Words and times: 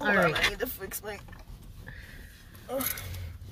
All 0.00 0.08
on, 0.08 0.16
right. 0.16 0.46
I 0.46 0.48
need 0.50 0.58
to 0.58 0.66
fix 0.66 1.02
my. 1.02 1.18
Ugh. 2.70 2.86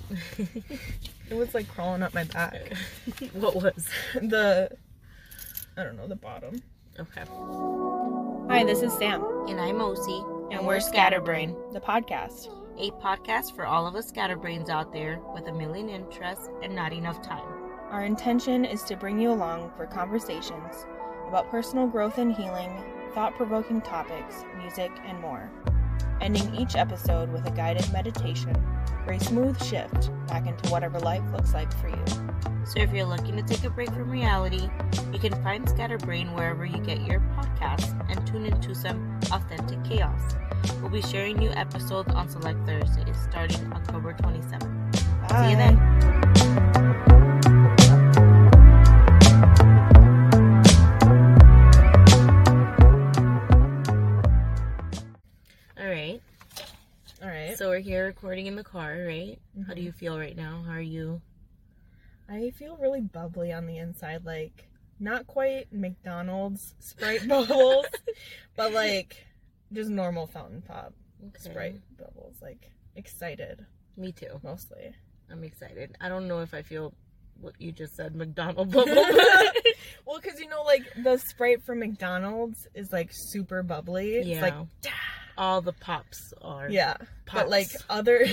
it 0.37 1.33
was 1.33 1.53
like 1.53 1.67
crawling 1.69 2.03
up 2.03 2.13
my 2.13 2.23
back. 2.25 2.73
what 3.33 3.55
was? 3.55 3.87
The, 4.15 4.69
I 5.77 5.83
don't 5.83 5.97
know, 5.97 6.07
the 6.07 6.15
bottom. 6.15 6.61
Okay. 6.99 7.23
Hi, 8.49 8.63
this 8.63 8.81
is 8.81 8.93
Sam, 8.93 9.23
And 9.47 9.59
I'm 9.59 9.77
Osi. 9.77 10.53
and 10.53 10.67
we're 10.67 10.79
Scatterbrain, 10.79 11.55
the 11.71 11.79
podcast. 11.79 12.49
A 12.77 12.91
podcast 12.91 13.55
for 13.55 13.65
all 13.65 13.87
of 13.87 13.95
us 13.95 14.07
scatterbrains 14.09 14.69
out 14.69 14.91
there 14.93 15.19
with 15.33 15.47
a 15.47 15.51
million 15.53 15.89
interests 15.89 16.49
and 16.61 16.75
not 16.75 16.91
enough 16.93 17.21
time. 17.23 17.45
Our 17.89 18.03
intention 18.05 18.65
is 18.65 18.83
to 18.83 18.95
bring 18.95 19.19
you 19.19 19.31
along 19.31 19.71
for 19.77 19.85
conversations 19.87 20.85
about 21.27 21.49
personal 21.49 21.87
growth 21.87 22.17
and 22.17 22.35
healing, 22.35 22.83
thought 23.13 23.35
provoking 23.35 23.81
topics, 23.81 24.43
music, 24.59 24.91
and 25.05 25.19
more. 25.19 25.49
Ending 26.21 26.55
each 26.55 26.75
episode 26.75 27.31
with 27.31 27.45
a 27.47 27.51
guided 27.51 27.91
meditation 27.91 28.55
for 29.05 29.13
a 29.13 29.19
smooth 29.19 29.61
shift 29.63 30.09
back 30.27 30.47
into 30.47 30.69
whatever 30.69 30.99
life 30.99 31.23
looks 31.31 31.53
like 31.53 31.71
for 31.79 31.89
you. 31.89 32.05
So 32.65 32.79
if 32.79 32.93
you're 32.93 33.05
looking 33.05 33.35
to 33.35 33.43
take 33.43 33.63
a 33.65 33.69
break 33.69 33.89
from 33.89 34.09
reality, 34.09 34.69
you 35.11 35.19
can 35.19 35.33
find 35.43 35.67
Scatterbrain 35.67 36.33
wherever 36.33 36.65
you 36.65 36.77
get 36.79 37.01
your 37.01 37.19
podcasts 37.37 37.93
and 38.09 38.25
tune 38.25 38.45
into 38.45 38.73
some 38.73 39.19
authentic 39.31 39.83
chaos. 39.83 40.35
We'll 40.81 40.89
be 40.89 41.01
sharing 41.01 41.37
new 41.37 41.51
episodes 41.51 42.13
on 42.13 42.29
select 42.29 42.65
Thursdays 42.65 43.17
starting 43.29 43.71
October 43.73 44.13
27th. 44.13 44.95
See 45.29 45.51
you 45.51 45.57
then. 45.57 46.92
Recording 58.13 58.45
in 58.45 58.55
the 58.55 58.63
car, 58.63 58.95
right? 59.07 59.39
How 59.67 59.73
do 59.73 59.81
you 59.81 59.89
mm-hmm. 59.89 59.97
feel 59.97 60.19
right 60.19 60.37
now? 60.37 60.63
How 60.67 60.73
are 60.73 60.81
you? 60.81 61.19
I 62.29 62.51
feel 62.51 62.77
really 62.77 63.01
bubbly 63.01 63.51
on 63.51 63.65
the 63.65 63.79
inside, 63.79 64.23
like 64.23 64.69
not 64.99 65.25
quite 65.25 65.73
McDonald's 65.73 66.75
Sprite 66.79 67.27
bubbles, 67.27 67.87
but 68.55 68.71
like 68.71 69.25
just 69.71 69.89
normal 69.89 70.27
fountain 70.27 70.61
pop 70.61 70.93
Okay. 71.27 71.39
Sprite 71.39 71.81
bubbles. 71.97 72.35
Like 72.39 72.69
excited 72.95 73.65
Me 73.97 74.11
too. 74.11 74.39
mostly. 74.43 74.93
I'm 75.31 75.43
excited. 75.43 75.95
I 75.99 76.07
don't 76.07 76.27
know 76.27 76.41
if 76.41 76.53
I 76.53 76.61
feel 76.61 76.93
what 77.41 77.55
you 77.59 77.71
just 77.71 77.95
said, 77.95 78.15
McDonald 78.15 78.71
bubble. 78.71 78.93
well, 80.05 80.19
because 80.21 80.39
you 80.39 80.47
know, 80.49 80.61
like 80.61 80.83
the 81.01 81.17
Sprite 81.17 81.63
from 81.63 81.79
McDonald's 81.79 82.67
is 82.75 82.91
like 82.91 83.09
super 83.11 83.63
bubbly. 83.63 84.17
It's 84.17 84.41
like 84.41 84.53
yeah. 84.83 84.91
All 85.37 85.61
the 85.61 85.73
pops 85.73 86.33
are. 86.41 86.69
yeah, 86.69 86.97
Pops. 87.25 87.43
but 87.43 87.49
like 87.49 87.69
other 87.89 88.25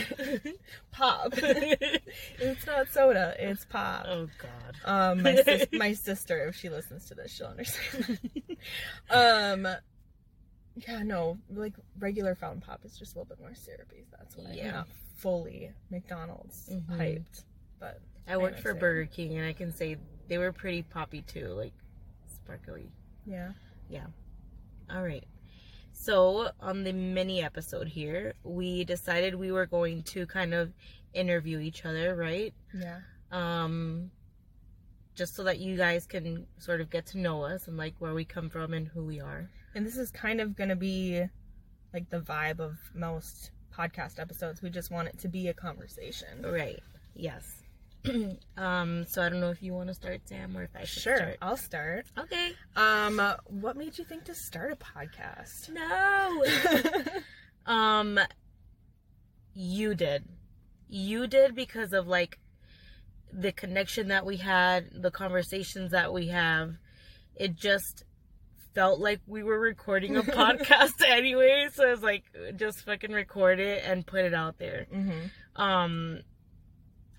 pop. 0.92 1.32
it's 1.36 2.66
not 2.66 2.88
soda. 2.92 3.34
It's 3.38 3.64
pop. 3.64 4.04
oh 4.08 4.28
God. 4.38 4.76
Um, 4.84 5.22
my 5.22 5.34
sis- 5.36 5.66
my 5.72 5.92
sister, 5.94 6.46
if 6.48 6.56
she 6.56 6.68
listens 6.68 7.06
to 7.06 7.14
this, 7.14 7.32
she'll 7.32 7.46
understand. 7.46 8.18
um, 9.10 9.66
yeah, 10.76 11.02
no, 11.02 11.38
like 11.52 11.74
regular 11.98 12.34
fountain 12.34 12.60
pop 12.60 12.80
is 12.84 12.98
just 12.98 13.14
a 13.14 13.18
little 13.18 13.28
bit 13.34 13.40
more 13.40 13.54
syrupy. 13.54 14.04
That's 14.16 14.36
why 14.36 14.52
Yeah. 14.52 14.66
I'm 14.68 14.74
not 14.74 14.88
fully 15.16 15.70
McDonald's 15.90 16.68
Mhm. 16.72 16.96
hyped. 16.98 17.44
But 17.78 18.00
I 18.28 18.36
worked 18.36 18.60
for. 18.60 18.74
Burger 18.74 19.06
King, 19.06 19.36
and 19.38 19.46
I 19.46 19.52
can 19.52 19.72
say 19.72 19.96
they 20.28 20.38
were 20.38 20.52
pretty 20.52 20.82
poppy 20.82 21.22
too, 21.22 21.48
like 21.48 21.72
sparkly. 22.34 22.90
Yeah. 23.26 23.52
Yeah, 23.88 24.06
All 24.88 25.02
right. 25.02 25.24
So, 26.02 26.50
on 26.60 26.82
the 26.84 26.94
mini 26.94 27.42
episode 27.42 27.86
here, 27.86 28.32
we 28.42 28.84
decided 28.84 29.34
we 29.34 29.52
were 29.52 29.66
going 29.66 30.02
to 30.04 30.24
kind 30.26 30.54
of 30.54 30.72
interview 31.12 31.58
each 31.58 31.84
other, 31.84 32.16
right? 32.16 32.54
yeah, 32.72 33.00
Um 33.30 34.10
just 35.14 35.34
so 35.34 35.44
that 35.44 35.58
you 35.58 35.76
guys 35.76 36.06
can 36.06 36.46
sort 36.58 36.80
of 36.80 36.88
get 36.88 37.04
to 37.04 37.18
know 37.18 37.42
us 37.44 37.68
and 37.68 37.76
like 37.76 37.94
where 37.98 38.14
we 38.14 38.24
come 38.24 38.48
from 38.48 38.72
and 38.72 38.88
who 38.88 39.04
we 39.04 39.20
are. 39.20 39.50
and 39.74 39.84
this 39.84 39.98
is 39.98 40.10
kind 40.10 40.40
of 40.40 40.56
gonna 40.56 40.74
be 40.76 41.22
like 41.92 42.08
the 42.08 42.20
vibe 42.20 42.60
of 42.60 42.78
most 42.94 43.50
podcast 43.76 44.18
episodes. 44.18 44.62
We 44.62 44.70
just 44.70 44.90
want 44.90 45.08
it 45.08 45.18
to 45.18 45.28
be 45.28 45.48
a 45.48 45.54
conversation. 45.54 46.42
Right. 46.42 46.82
Yes. 47.14 47.59
um 48.56 49.04
so 49.08 49.22
I 49.22 49.28
don't 49.28 49.40
know 49.40 49.50
if 49.50 49.62
you 49.62 49.74
want 49.74 49.88
to 49.88 49.94
start 49.94 50.20
Sam 50.26 50.56
or 50.56 50.62
if 50.62 50.70
I 50.74 50.84
should 50.84 51.02
Sure, 51.02 51.16
start. 51.16 51.36
I'll 51.42 51.56
start. 51.56 52.06
Okay. 52.18 52.52
Um, 52.76 53.20
what 53.46 53.76
made 53.76 53.98
you 53.98 54.04
think 54.04 54.24
to 54.24 54.34
start 54.34 54.72
a 54.72 54.76
podcast? 54.76 55.70
No. 55.70 56.44
Um, 57.66 58.18
you 59.54 59.94
did. 59.94 60.24
You 60.88 61.26
did 61.26 61.54
because 61.54 61.92
of 61.92 62.08
like 62.08 62.38
the 63.32 63.52
connection 63.52 64.08
that 64.08 64.26
we 64.26 64.38
had, 64.38 64.86
the 65.02 65.10
conversations 65.10 65.92
that 65.92 66.12
we 66.12 66.28
have. 66.28 66.74
It 67.36 67.54
just 67.54 68.04
felt 68.74 68.98
like 69.00 69.20
we 69.26 69.42
were 69.42 69.58
recording 69.58 70.16
a 70.16 70.22
podcast 70.24 70.94
anyway, 71.06 71.68
so 71.72 71.86
I 71.86 71.90
was 71.90 72.02
like, 72.02 72.24
just 72.56 72.80
fucking 72.84 73.12
record 73.12 73.60
it 73.60 73.84
and 73.84 74.06
put 74.06 74.24
it 74.24 74.34
out 74.34 74.58
there. 74.58 74.86
mm-hmm. 74.92 75.60
Um, 75.62 76.20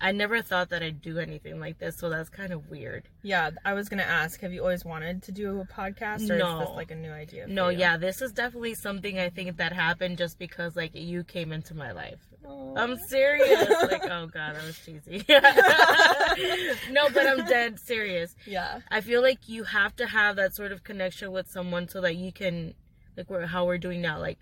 I 0.04 0.10
never 0.10 0.42
thought 0.42 0.70
that 0.70 0.82
I'd 0.82 1.00
do 1.00 1.18
anything 1.18 1.60
like 1.60 1.78
this, 1.78 1.96
so 1.96 2.10
that's 2.10 2.28
kind 2.28 2.52
of 2.52 2.68
weird. 2.68 3.04
Yeah, 3.22 3.50
I 3.64 3.72
was 3.74 3.88
gonna 3.88 4.02
ask, 4.02 4.40
have 4.40 4.52
you 4.52 4.60
always 4.60 4.84
wanted 4.84 5.22
to 5.22 5.32
do 5.32 5.60
a 5.60 5.64
podcast, 5.64 6.28
or 6.28 6.36
No. 6.36 6.60
is 6.60 6.66
this 6.68 6.74
like 6.76 6.90
a 6.90 6.96
new 6.96 7.12
idea? 7.12 7.46
No, 7.46 7.68
you? 7.68 7.78
yeah, 7.78 7.96
this 7.96 8.20
is 8.20 8.32
definitely 8.32 8.74
something 8.74 9.18
I 9.20 9.28
think 9.28 9.56
that 9.58 9.72
happened 9.72 10.18
just 10.18 10.40
because 10.40 10.74
like 10.74 10.94
you 10.96 11.22
came 11.22 11.52
into 11.52 11.74
my 11.74 11.92
life. 11.92 12.18
Aw. 12.44 12.74
I'm 12.76 12.98
serious. 12.98 13.68
like, 13.90 14.02
oh 14.04 14.26
god, 14.26 14.56
that 14.56 14.64
was 14.64 14.76
cheesy. 14.84 15.24
no, 16.90 17.08
but 17.10 17.26
I'm 17.26 17.46
dead 17.46 17.78
serious. 17.78 18.34
yeah, 18.46 18.80
I 18.90 19.00
feel 19.02 19.22
like 19.22 19.48
you 19.48 19.62
have 19.62 19.94
to 19.96 20.06
have 20.06 20.34
that 20.34 20.54
sort 20.56 20.72
of 20.72 20.82
connection 20.82 21.30
with 21.30 21.48
someone 21.48 21.86
so 21.88 22.00
that 22.00 22.16
you 22.16 22.32
can, 22.32 22.74
like, 23.16 23.30
we're, 23.30 23.46
how 23.46 23.66
we're 23.66 23.78
doing 23.78 24.00
now, 24.02 24.18
like, 24.18 24.38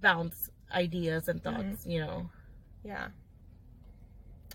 bounce 0.00 0.50
ideas 0.72 1.28
and 1.28 1.40
thoughts. 1.42 1.82
Mm-hmm. 1.82 1.90
You 1.90 2.00
know. 2.00 2.30
yeah. 2.84 3.08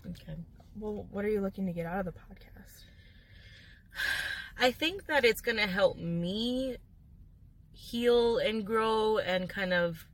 Okay. 0.06 0.36
Well, 0.78 1.06
what 1.10 1.24
are 1.24 1.28
you 1.28 1.40
looking 1.40 1.66
to 1.66 1.72
get 1.72 1.86
out 1.86 2.00
of 2.00 2.06
the 2.06 2.12
podcast? 2.12 2.82
I 4.58 4.70
think 4.72 5.06
that 5.06 5.24
it's 5.24 5.40
gonna 5.40 5.66
help 5.66 5.96
me 5.98 6.76
heal 7.72 8.38
and 8.38 8.64
grow 8.66 9.18
and 9.18 9.48
kind 9.48 9.72
of 9.72 10.04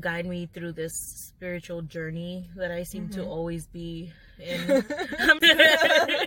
guide 0.00 0.26
me 0.26 0.46
through 0.52 0.72
this 0.72 0.94
spiritual 0.94 1.80
journey 1.82 2.50
that 2.56 2.70
I 2.70 2.82
seem 2.82 3.08
to 3.10 3.20
Mhm. 3.20 3.26
always 3.28 3.66
be 3.68 4.12
in. 4.38 4.84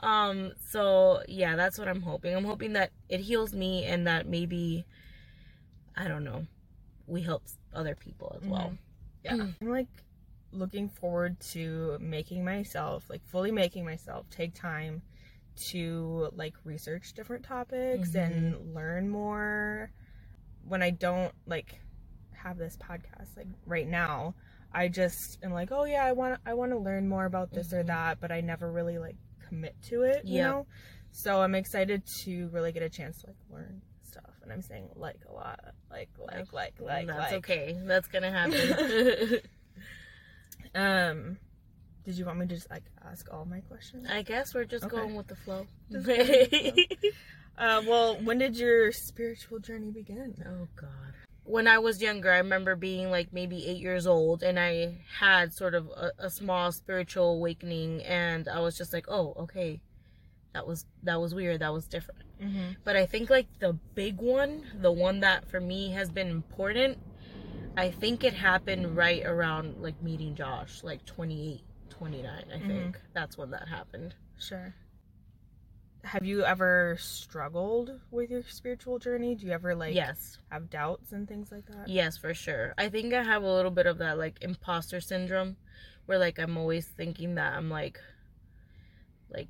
um 0.00 0.52
so 0.68 1.20
yeah 1.26 1.56
that's 1.56 1.76
what 1.76 1.88
i'm 1.88 2.00
hoping 2.00 2.32
i'm 2.36 2.44
hoping 2.44 2.74
that 2.74 2.90
it 3.08 3.18
heals 3.18 3.52
me 3.52 3.84
and 3.84 4.06
that 4.06 4.28
maybe 4.28 4.84
i 5.96 6.06
don't 6.06 6.22
know 6.22 6.46
we 7.08 7.20
help 7.20 7.42
other 7.74 7.96
people 7.96 8.36
as 8.40 8.48
well 8.48 8.72
Yeah, 9.24 9.32
I'm 9.34 9.56
like 9.68 9.88
looking 10.52 10.88
forward 10.88 11.38
to 11.40 11.98
making 12.00 12.44
myself, 12.44 13.08
like 13.10 13.24
fully 13.26 13.50
making 13.52 13.84
myself, 13.84 14.28
take 14.30 14.54
time 14.54 15.02
to 15.56 16.30
like 16.34 16.54
research 16.64 17.12
different 17.14 17.44
topics 17.44 18.14
and 18.14 18.74
learn 18.74 19.08
more. 19.08 19.90
When 20.66 20.82
I 20.82 20.90
don't 20.90 21.32
like 21.46 21.80
have 22.32 22.58
this 22.58 22.76
podcast, 22.76 23.36
like 23.36 23.48
right 23.66 23.88
now, 23.88 24.34
I 24.72 24.88
just 24.88 25.38
am 25.42 25.52
like, 25.52 25.70
oh 25.72 25.84
yeah, 25.84 26.04
I 26.04 26.12
want 26.12 26.40
I 26.46 26.54
want 26.54 26.72
to 26.72 26.78
learn 26.78 27.08
more 27.08 27.24
about 27.24 27.52
this 27.52 27.72
or 27.72 27.82
Mhm. 27.82 27.86
that, 27.86 28.20
but 28.20 28.30
I 28.30 28.40
never 28.40 28.70
really 28.70 28.98
like 28.98 29.16
commit 29.48 29.74
to 29.84 30.02
it, 30.02 30.24
you 30.26 30.38
Yep. 30.38 30.44
know. 30.50 30.66
So 31.10 31.40
I'm 31.40 31.54
excited 31.54 32.04
to 32.24 32.48
really 32.48 32.70
get 32.72 32.82
a 32.82 32.88
chance 32.90 33.20
to 33.22 33.28
like 33.28 33.36
learn 33.50 33.80
stuff, 34.02 34.34
and 34.42 34.52
I'm 34.52 34.62
saying 34.62 34.90
like 34.94 35.20
a 35.28 35.32
lot, 35.32 35.58
like 35.90 36.10
like 36.18 36.52
like 36.52 36.74
like 36.80 37.06
that's 37.06 37.18
like. 37.32 37.34
okay 37.38 37.78
that's 37.84 38.08
gonna 38.08 38.30
happen 38.30 39.40
Um, 40.74 41.38
did 42.04 42.16
you 42.16 42.24
want 42.24 42.38
me 42.38 42.46
to 42.46 42.54
just 42.54 42.70
like 42.70 42.84
ask 43.04 43.28
all 43.32 43.44
my 43.44 43.60
questions? 43.60 44.06
i 44.10 44.22
guess 44.22 44.54
we're 44.54 44.64
just 44.64 44.84
Okay. 44.84 44.96
going 44.96 45.14
with 45.14 45.26
the 45.28 45.36
flow 45.36 45.66
Just 45.92 46.06
with 46.06 46.50
the 46.50 46.86
Uh, 47.58 47.82
well, 47.88 48.14
when 48.22 48.38
did 48.38 48.56
your 48.56 48.92
spiritual 48.92 49.58
journey 49.58 49.90
begin? 49.90 50.32
Oh 50.46 50.68
God. 50.76 51.12
When 51.42 51.66
I 51.66 51.78
was 51.78 52.00
younger, 52.00 52.30
I 52.30 52.38
remember 52.38 52.76
being 52.76 53.10
like 53.10 53.32
maybe 53.32 53.66
eight 53.66 53.78
years 53.80 54.06
old, 54.06 54.44
and 54.44 54.60
I 54.60 54.98
had 55.18 55.52
sort 55.52 55.74
of 55.74 55.88
a, 55.88 56.12
a 56.18 56.30
small 56.30 56.70
spiritual 56.70 57.32
awakening, 57.34 58.04
and 58.04 58.46
I 58.46 58.60
was 58.60 58.78
just 58.78 58.92
like, 58.92 59.06
"Oh, 59.08 59.32
okay, 59.38 59.80
that 60.52 60.68
was 60.68 60.86
that 61.02 61.20
was 61.20 61.34
weird. 61.34 61.58
That 61.60 61.72
was 61.72 61.88
different." 61.88 62.22
Mm-hmm. 62.40 62.72
But 62.84 62.94
I 62.94 63.06
think 63.06 63.28
like 63.28 63.48
the 63.58 63.72
big 63.96 64.18
one, 64.18 64.62
the 64.80 64.92
one 64.92 65.18
that 65.20 65.50
for 65.50 65.58
me 65.58 65.90
has 65.90 66.10
been 66.10 66.28
important, 66.28 66.98
I 67.78 67.90
think 67.92 68.24
it 68.24 68.34
happened 68.34 68.96
right 68.96 69.24
around 69.24 69.76
like 69.80 70.02
meeting 70.02 70.34
Josh, 70.34 70.82
like 70.82 71.04
28, 71.06 71.60
29, 71.90 72.44
I 72.52 72.58
think. 72.66 72.98
That's 73.14 73.38
when 73.38 73.50
that 73.52 73.68
happened. 73.68 74.14
Sure. 74.38 74.74
have 76.04 76.24
you 76.24 76.44
ever 76.44 76.96
struggled 76.98 77.90
with 78.10 78.30
your 78.30 78.42
spiritual 78.48 78.98
journey? 78.98 79.34
Do 79.34 79.46
you 79.46 79.52
ever 79.52 79.74
like 79.74 79.94
yes. 79.94 80.38
have 80.50 80.70
doubts 80.70 81.12
and 81.12 81.28
things 81.28 81.52
like 81.52 81.66
that? 81.66 81.88
Yes, 81.88 82.16
for 82.16 82.34
sure. 82.34 82.74
I 82.78 82.88
think 82.88 83.12
I 83.14 83.22
have 83.22 83.42
a 83.42 83.52
little 83.52 83.70
bit 83.70 83.86
of 83.86 83.98
that 83.98 84.18
like 84.18 84.38
imposter 84.40 85.00
syndrome 85.00 85.56
where 86.06 86.18
like 86.18 86.38
I'm 86.38 86.56
always 86.56 86.86
thinking 86.86 87.34
that 87.36 87.52
I'm 87.52 87.68
like 87.70 88.00
like 89.30 89.48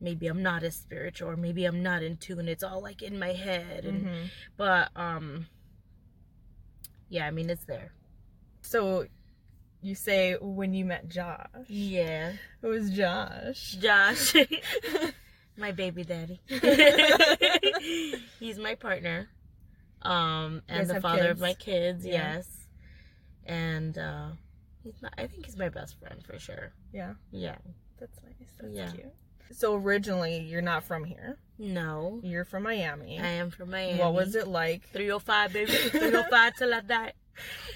maybe 0.00 0.26
I'm 0.26 0.42
not 0.42 0.62
as 0.62 0.76
spiritual 0.76 1.30
or 1.30 1.36
maybe 1.36 1.64
I'm 1.64 1.82
not 1.82 2.02
in 2.02 2.16
tune. 2.16 2.48
It's 2.48 2.64
all 2.64 2.82
like 2.82 3.00
in 3.02 3.18
my 3.18 3.32
head 3.32 3.84
and 3.84 4.06
Mhm. 4.06 4.30
but 4.56 4.90
um 4.96 5.46
yeah, 7.08 7.26
I 7.26 7.30
mean 7.30 7.50
it's 7.50 7.64
there. 7.64 7.92
So 8.62 9.06
you 9.82 9.94
say 9.94 10.36
when 10.40 10.74
you 10.74 10.84
met 10.84 11.08
Josh. 11.08 11.46
Yeah. 11.68 12.32
It 12.62 12.66
was 12.66 12.90
Josh. 12.90 13.76
Josh. 13.80 14.34
my 15.56 15.72
baby 15.72 16.04
daddy. 16.04 16.40
He's 18.40 18.58
my 18.58 18.74
partner. 18.74 19.28
Um 20.02 20.62
and 20.68 20.88
the 20.88 21.00
father 21.00 21.30
of 21.30 21.40
my 21.40 21.54
kids, 21.54 22.04
Yeah. 22.04 22.34
yes. 22.36 22.48
And 23.44 23.96
uh 23.96 24.28
he's 24.82 25.00
not 25.02 25.14
I 25.16 25.26
think 25.26 25.46
he's 25.46 25.56
my 25.56 25.68
best 25.68 25.98
friend 26.00 26.22
for 26.24 26.38
sure. 26.38 26.72
Yeah. 26.92 27.14
Yeah. 27.30 27.56
That's 27.98 28.18
nice. 28.22 28.50
That's 28.60 28.74
Yeah. 28.74 28.90
cute. 28.90 29.12
So 29.52 29.74
originally 29.74 30.38
you're 30.40 30.62
not 30.62 30.84
from 30.84 31.04
here. 31.04 31.38
No. 31.58 32.20
You're 32.22 32.44
from 32.44 32.64
Miami. 32.64 33.18
I 33.18 33.26
am 33.26 33.50
from 33.50 33.70
Miami. 33.70 33.98
What 33.98 34.12
was 34.14 34.34
it 34.34 34.46
like? 34.46 34.82
305 34.92 35.52
baby. 35.52 35.72
305 35.72 36.52
till 36.58 36.74
I 36.74 36.80
die. 36.80 37.12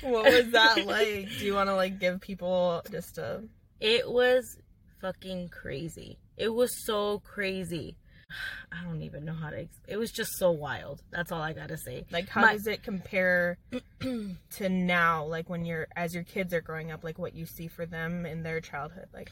What 0.03 0.25
was 0.25 0.51
that 0.53 0.87
like? 0.87 1.29
Do 1.39 1.45
you 1.45 1.55
want 1.55 1.69
to 1.69 1.75
like 1.75 1.99
give 1.99 2.21
people 2.21 2.83
just 2.91 3.19
a 3.19 3.43
It 3.81 4.11
was 4.11 4.57
fucking 5.01 5.49
crazy. 5.49 6.19
It 6.37 6.49
was 6.55 6.85
so 6.85 7.21
crazy. 7.21 7.97
I 8.73 8.85
don't 8.85 9.03
even 9.03 9.25
know 9.25 9.35
how 9.35 9.51
to. 9.51 9.67
It 9.89 9.97
was 9.97 10.11
just 10.13 10.33
so 10.39 10.51
wild. 10.51 11.03
That's 11.11 11.33
all 11.33 11.43
I 11.43 11.53
gotta 11.53 11.77
say. 11.77 12.05
like 12.11 12.29
how 12.29 12.43
My- 12.43 12.53
does 12.53 12.67
it 12.67 12.83
compare 12.83 13.59
to 14.01 14.69
now 14.69 15.25
like 15.25 15.49
when 15.51 15.65
you're 15.65 15.89
as 15.97 16.15
your 16.15 16.25
kids 16.25 16.53
are 16.55 16.61
growing 16.61 16.91
up 16.93 17.03
like 17.05 17.19
what 17.19 17.35
you 17.35 17.45
see 17.47 17.69
for 17.69 17.85
them 17.87 18.25
in 18.27 18.43
their 18.43 18.61
childhood 18.61 19.07
like 19.13 19.31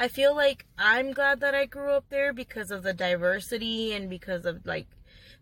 I 0.00 0.08
feel 0.08 0.34
like 0.34 0.64
I'm 0.78 1.12
glad 1.12 1.40
that 1.40 1.54
I 1.54 1.66
grew 1.66 1.90
up 1.90 2.06
there 2.08 2.32
because 2.32 2.70
of 2.70 2.82
the 2.82 2.94
diversity 2.94 3.92
and 3.92 4.08
because 4.08 4.46
of 4.46 4.64
like 4.64 4.86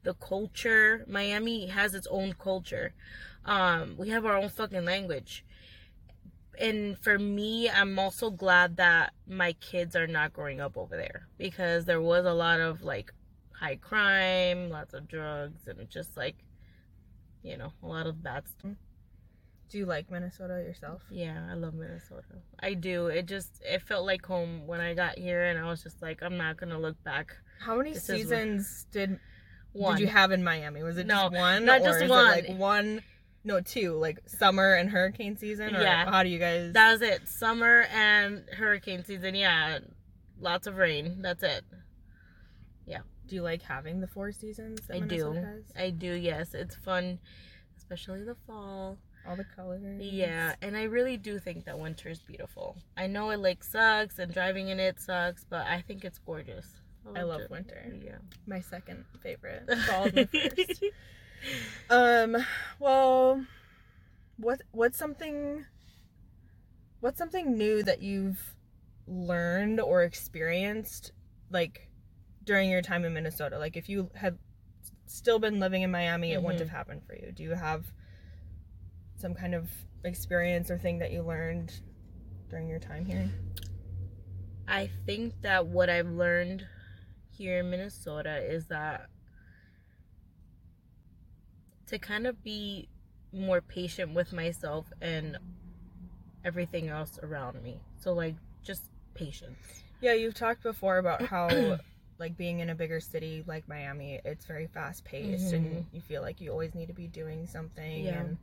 the 0.02 0.14
culture. 0.14 1.04
Miami 1.06 1.68
has 1.68 1.94
its 1.94 2.08
own 2.10 2.32
culture. 2.32 2.92
Um, 3.44 3.94
we 3.96 4.08
have 4.08 4.26
our 4.26 4.36
own 4.36 4.48
fucking 4.48 4.84
language. 4.84 5.44
And 6.58 6.98
for 6.98 7.20
me, 7.20 7.70
I'm 7.70 8.00
also 8.00 8.30
glad 8.30 8.78
that 8.78 9.12
my 9.28 9.52
kids 9.52 9.94
are 9.94 10.08
not 10.08 10.32
growing 10.32 10.60
up 10.60 10.76
over 10.76 10.96
there 10.96 11.28
because 11.38 11.84
there 11.84 12.02
was 12.02 12.26
a 12.26 12.34
lot 12.34 12.58
of 12.58 12.82
like 12.82 13.12
high 13.52 13.76
crime, 13.76 14.70
lots 14.70 14.92
of 14.92 15.06
drugs, 15.06 15.68
and 15.68 15.88
just 15.88 16.16
like, 16.16 16.34
you 17.44 17.56
know, 17.56 17.72
a 17.80 17.86
lot 17.86 18.08
of 18.08 18.24
bad 18.24 18.48
stuff. 18.48 18.72
Do 19.70 19.78
you 19.78 19.86
like 19.86 20.10
Minnesota 20.10 20.54
yourself 20.54 21.02
Yeah, 21.10 21.46
I 21.50 21.54
love 21.54 21.74
Minnesota. 21.74 22.24
I 22.60 22.74
do. 22.74 23.06
It 23.08 23.26
just 23.26 23.60
it 23.64 23.82
felt 23.82 24.06
like 24.06 24.24
home 24.24 24.66
when 24.66 24.80
I 24.80 24.94
got 24.94 25.18
here, 25.18 25.44
and 25.46 25.58
I 25.58 25.68
was 25.68 25.82
just 25.82 26.00
like, 26.02 26.22
I'm 26.22 26.36
not 26.36 26.56
gonna 26.56 26.78
look 26.78 27.02
back. 27.04 27.36
how 27.60 27.76
many 27.76 27.92
This 27.92 28.04
seasons 28.04 28.86
did 28.92 29.18
One. 29.72 29.96
did 29.96 30.02
you 30.02 30.08
have 30.08 30.32
in 30.32 30.42
Miami 30.42 30.82
was 30.82 30.96
it 30.98 31.06
No, 31.06 31.28
just 31.30 31.32
one 31.34 31.64
not 31.64 31.82
just 31.82 32.00
one. 32.08 32.24
like 32.24 32.48
one 32.48 33.02
no 33.44 33.60
two 33.60 33.92
like 33.96 34.18
summer 34.26 34.74
and 34.74 34.90
hurricane 34.90 35.36
season 35.36 35.74
or 35.76 35.80
Yeah. 35.82 36.10
how 36.10 36.22
do 36.22 36.28
you 36.28 36.38
guys 36.38 36.72
that 36.72 36.92
was 36.92 37.02
it. 37.02 37.28
Summer 37.28 37.82
and 37.92 38.44
hurricane 38.52 39.04
season. 39.04 39.34
Yeah, 39.34 39.78
lots 40.40 40.66
of 40.66 40.76
rain. 40.76 41.20
That's 41.22 41.42
it. 41.42 41.62
Yeah. 42.86 43.00
Do 43.26 43.34
you 43.36 43.42
like 43.42 43.62
having 43.62 44.00
the 44.00 44.06
four 44.06 44.32
seasons 44.32 44.80
that 44.86 44.96
I 44.96 45.00
Minnesota 45.00 45.40
do. 45.40 45.46
has? 45.46 45.64
I 45.76 45.90
do. 45.90 46.12
Yes, 46.14 46.54
it's 46.54 46.74
fun, 46.76 47.18
especially 47.76 48.24
the 48.24 48.36
fall. 48.46 48.96
All 49.26 49.36
the 49.36 49.44
colors 49.44 50.00
Yeah, 50.02 50.54
and 50.62 50.76
I 50.76 50.84
really 50.84 51.16
do 51.16 51.38
think 51.38 51.64
that 51.66 51.78
winter 51.78 52.08
is 52.08 52.20
beautiful. 52.22 52.76
I 52.96 53.06
know 53.06 53.30
it 53.30 53.38
like 53.38 53.62
sucks 53.62 54.18
and 54.18 54.32
driving 54.32 54.68
in 54.68 54.80
it 54.80 55.00
sucks, 55.00 55.44
but 55.44 55.66
I 55.66 55.82
think 55.82 56.04
it's 56.04 56.18
gorgeous. 56.18 56.66
I 57.16 57.22
love 57.22 57.40
it. 57.42 57.50
winter. 57.50 57.82
Yeah. 58.04 58.18
my 58.46 58.60
second 58.60 59.04
favorite 59.22 59.64
fall's 59.86 60.12
my 60.12 60.24
first 60.26 60.84
Um, 61.90 62.36
well, 62.78 63.44
what 64.36 64.60
what's 64.72 64.98
something 64.98 65.64
what's 67.00 67.18
something 67.18 67.56
new 67.56 67.82
that 67.82 68.02
you've 68.02 68.54
learned 69.06 69.80
or 69.80 70.02
experienced 70.02 71.12
like 71.50 71.88
during 72.44 72.70
your 72.70 72.82
time 72.82 73.04
in 73.04 73.14
Minnesota? 73.14 73.58
Like 73.58 73.76
if 73.76 73.88
you 73.88 74.10
had 74.14 74.38
still 75.06 75.38
been 75.38 75.60
living 75.60 75.82
in 75.82 75.90
Miami, 75.90 76.32
it 76.32 76.42
wouldn't 76.42 76.56
Mhm. 76.62 76.66
have 76.68 76.76
happened 76.76 77.02
for 77.06 77.14
you. 77.14 77.32
Do 77.32 77.42
you 77.42 77.54
have 77.54 77.90
some 79.18 79.34
kind 79.34 79.54
of 79.54 79.68
experience 80.04 80.70
or 80.70 80.78
thing 80.78 80.98
that 81.00 81.10
you 81.12 81.22
learned 81.22 81.72
during 82.48 82.68
your 82.68 82.78
time 82.78 83.04
here? 83.04 83.28
I 84.66 84.90
think 85.06 85.34
that 85.42 85.66
what 85.66 85.90
I've 85.90 86.08
learned 86.08 86.66
here 87.30 87.60
in 87.60 87.70
Minnesota 87.70 88.36
is 88.38 88.66
that 88.66 89.08
to 91.86 91.98
kind 91.98 92.26
of 92.26 92.42
be 92.42 92.88
more 93.32 93.60
patient 93.60 94.14
with 94.14 94.32
myself 94.32 94.86
and 95.00 95.38
everything 96.44 96.88
else 96.88 97.18
around 97.22 97.62
me. 97.62 97.80
So 97.98 98.12
like 98.12 98.36
just 98.62 98.84
patience. 99.14 99.82
Yeah, 100.00 100.12
you've 100.12 100.34
talked 100.34 100.62
before 100.62 100.98
about 100.98 101.22
how 101.22 101.78
like 102.18 102.36
being 102.36 102.60
in 102.60 102.70
a 102.70 102.74
bigger 102.74 103.00
city 103.00 103.42
like 103.46 103.66
Miami, 103.68 104.20
it's 104.24 104.44
very 104.44 104.66
fast 104.68 105.04
paced 105.04 105.52
and 105.52 105.66
Mhm. 105.66 105.84
you 105.92 106.00
feel 106.00 106.22
like 106.22 106.40
you 106.40 106.50
always 106.50 106.74
need 106.74 106.86
to 106.86 106.94
be 106.94 107.06
doing 107.08 107.46
something 107.46 108.04
Yeah. 108.04 108.20
and 108.20 108.38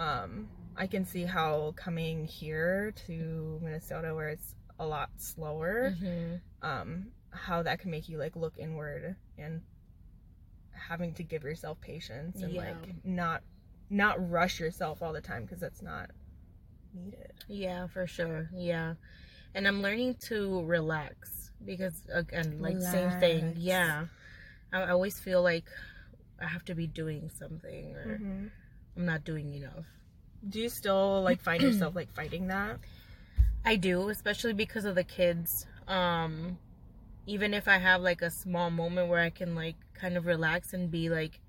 um 0.00 0.48
I 0.76 0.86
can 0.86 1.04
see 1.04 1.24
how 1.24 1.74
coming 1.76 2.24
here 2.26 2.92
to 3.06 3.60
Minnesota 3.62 4.14
where 4.14 4.30
it's 4.30 4.54
a 4.78 4.86
lot 4.86 5.10
slower, 5.18 5.94
hmm 6.00 6.36
um 6.62 7.06
how 7.30 7.62
that 7.62 7.78
can 7.80 7.90
make 7.90 8.08
you 8.08 8.18
like 8.18 8.34
look 8.36 8.54
inward 8.58 9.14
and 9.38 9.62
having 10.72 11.14
to 11.14 11.22
give 11.22 11.42
yourself 11.44 11.80
patience 11.80 12.42
and 12.42 12.54
Yeah. 12.54 12.60
like 12.60 12.94
not 13.04 13.42
not 13.90 14.30
rush 14.30 14.58
yourself 14.60 15.02
all 15.02 15.12
the 15.12 15.20
time 15.20 15.42
because 15.44 15.60
that's 15.60 15.82
not 15.82 16.10
needed. 16.94 17.32
Yeah, 17.48 17.86
for 17.88 18.06
sure. 18.06 18.48
Yeah. 18.54 18.94
And 19.54 19.66
I'm 19.66 19.82
learning 19.82 20.16
to 20.28 20.62
relax 20.64 21.50
because 21.64 22.02
again, 22.12 22.56
like 22.60 22.80
same 22.80 23.10
thing. 23.20 23.54
Yeah. 23.58 24.06
I, 24.72 24.82
I 24.82 24.90
always 24.90 25.18
feel 25.20 25.42
like 25.42 25.66
I 26.40 26.46
have 26.46 26.64
to 26.66 26.74
be 26.74 26.86
doing 26.86 27.30
something 27.38 27.94
or 27.96 28.06
Mm-hmm. 28.06 28.46
I'm 28.96 29.06
not 29.06 29.24
doing 29.24 29.54
enough. 29.54 29.84
Do 30.48 30.60
you 30.60 30.68
still 30.68 31.22
like 31.22 31.40
find 31.40 31.62
yourself 31.62 31.94
like 31.94 32.12
fighting 32.12 32.48
that? 32.48 32.78
I 33.64 33.76
do, 33.76 34.08
especially 34.08 34.54
because 34.54 34.84
of 34.84 34.94
the 34.94 35.04
kids. 35.04 35.66
Um 35.88 36.58
even 37.26 37.52
if 37.54 37.68
I 37.68 37.78
have 37.78 38.00
like 38.00 38.22
a 38.22 38.30
small 38.30 38.70
moment 38.70 39.08
where 39.08 39.20
I 39.20 39.30
can 39.30 39.54
like 39.54 39.76
kind 39.94 40.16
of 40.16 40.26
relax 40.26 40.72
and 40.72 40.90
be 40.90 41.08
like 41.10 41.40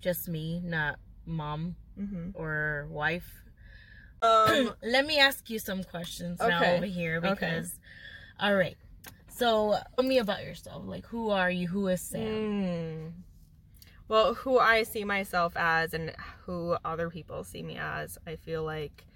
just 0.00 0.28
me, 0.28 0.60
not 0.64 0.98
mom 1.26 1.76
Mm-hmm. 1.98 2.30
or 2.34 2.86
wife. 2.90 3.42
Um, 4.22 4.72
Let 4.82 5.04
me 5.06 5.18
ask 5.18 5.50
you 5.50 5.58
some 5.58 5.84
questions 5.84 6.40
now 6.40 6.64
over 6.76 6.86
here 6.86 7.16
Okay. 7.18 7.28
because 7.30 7.78
all 8.38 8.54
right. 8.54 8.76
So 9.28 9.76
tell 9.96 10.04
me 10.06 10.18
about 10.18 10.42
yourself. 10.44 10.82
Like 10.86 11.06
who 11.06 11.30
are 11.30 11.50
you? 11.50 11.68
Who 11.68 11.88
is 11.88 12.00
Sam? 12.00 12.20
mm. 12.22 13.12
Well, 14.10 14.34
who 14.34 14.58
I 14.58 14.82
see 14.82 15.04
myself 15.04 15.52
as 15.56 15.94
and 15.94 16.12
who 16.44 16.76
other 16.84 17.08
people 17.10 17.44
see 17.44 17.62
me 17.62 17.78
as, 17.78 18.18
I 18.26 18.34
feel 18.34 18.64
like 18.64 19.06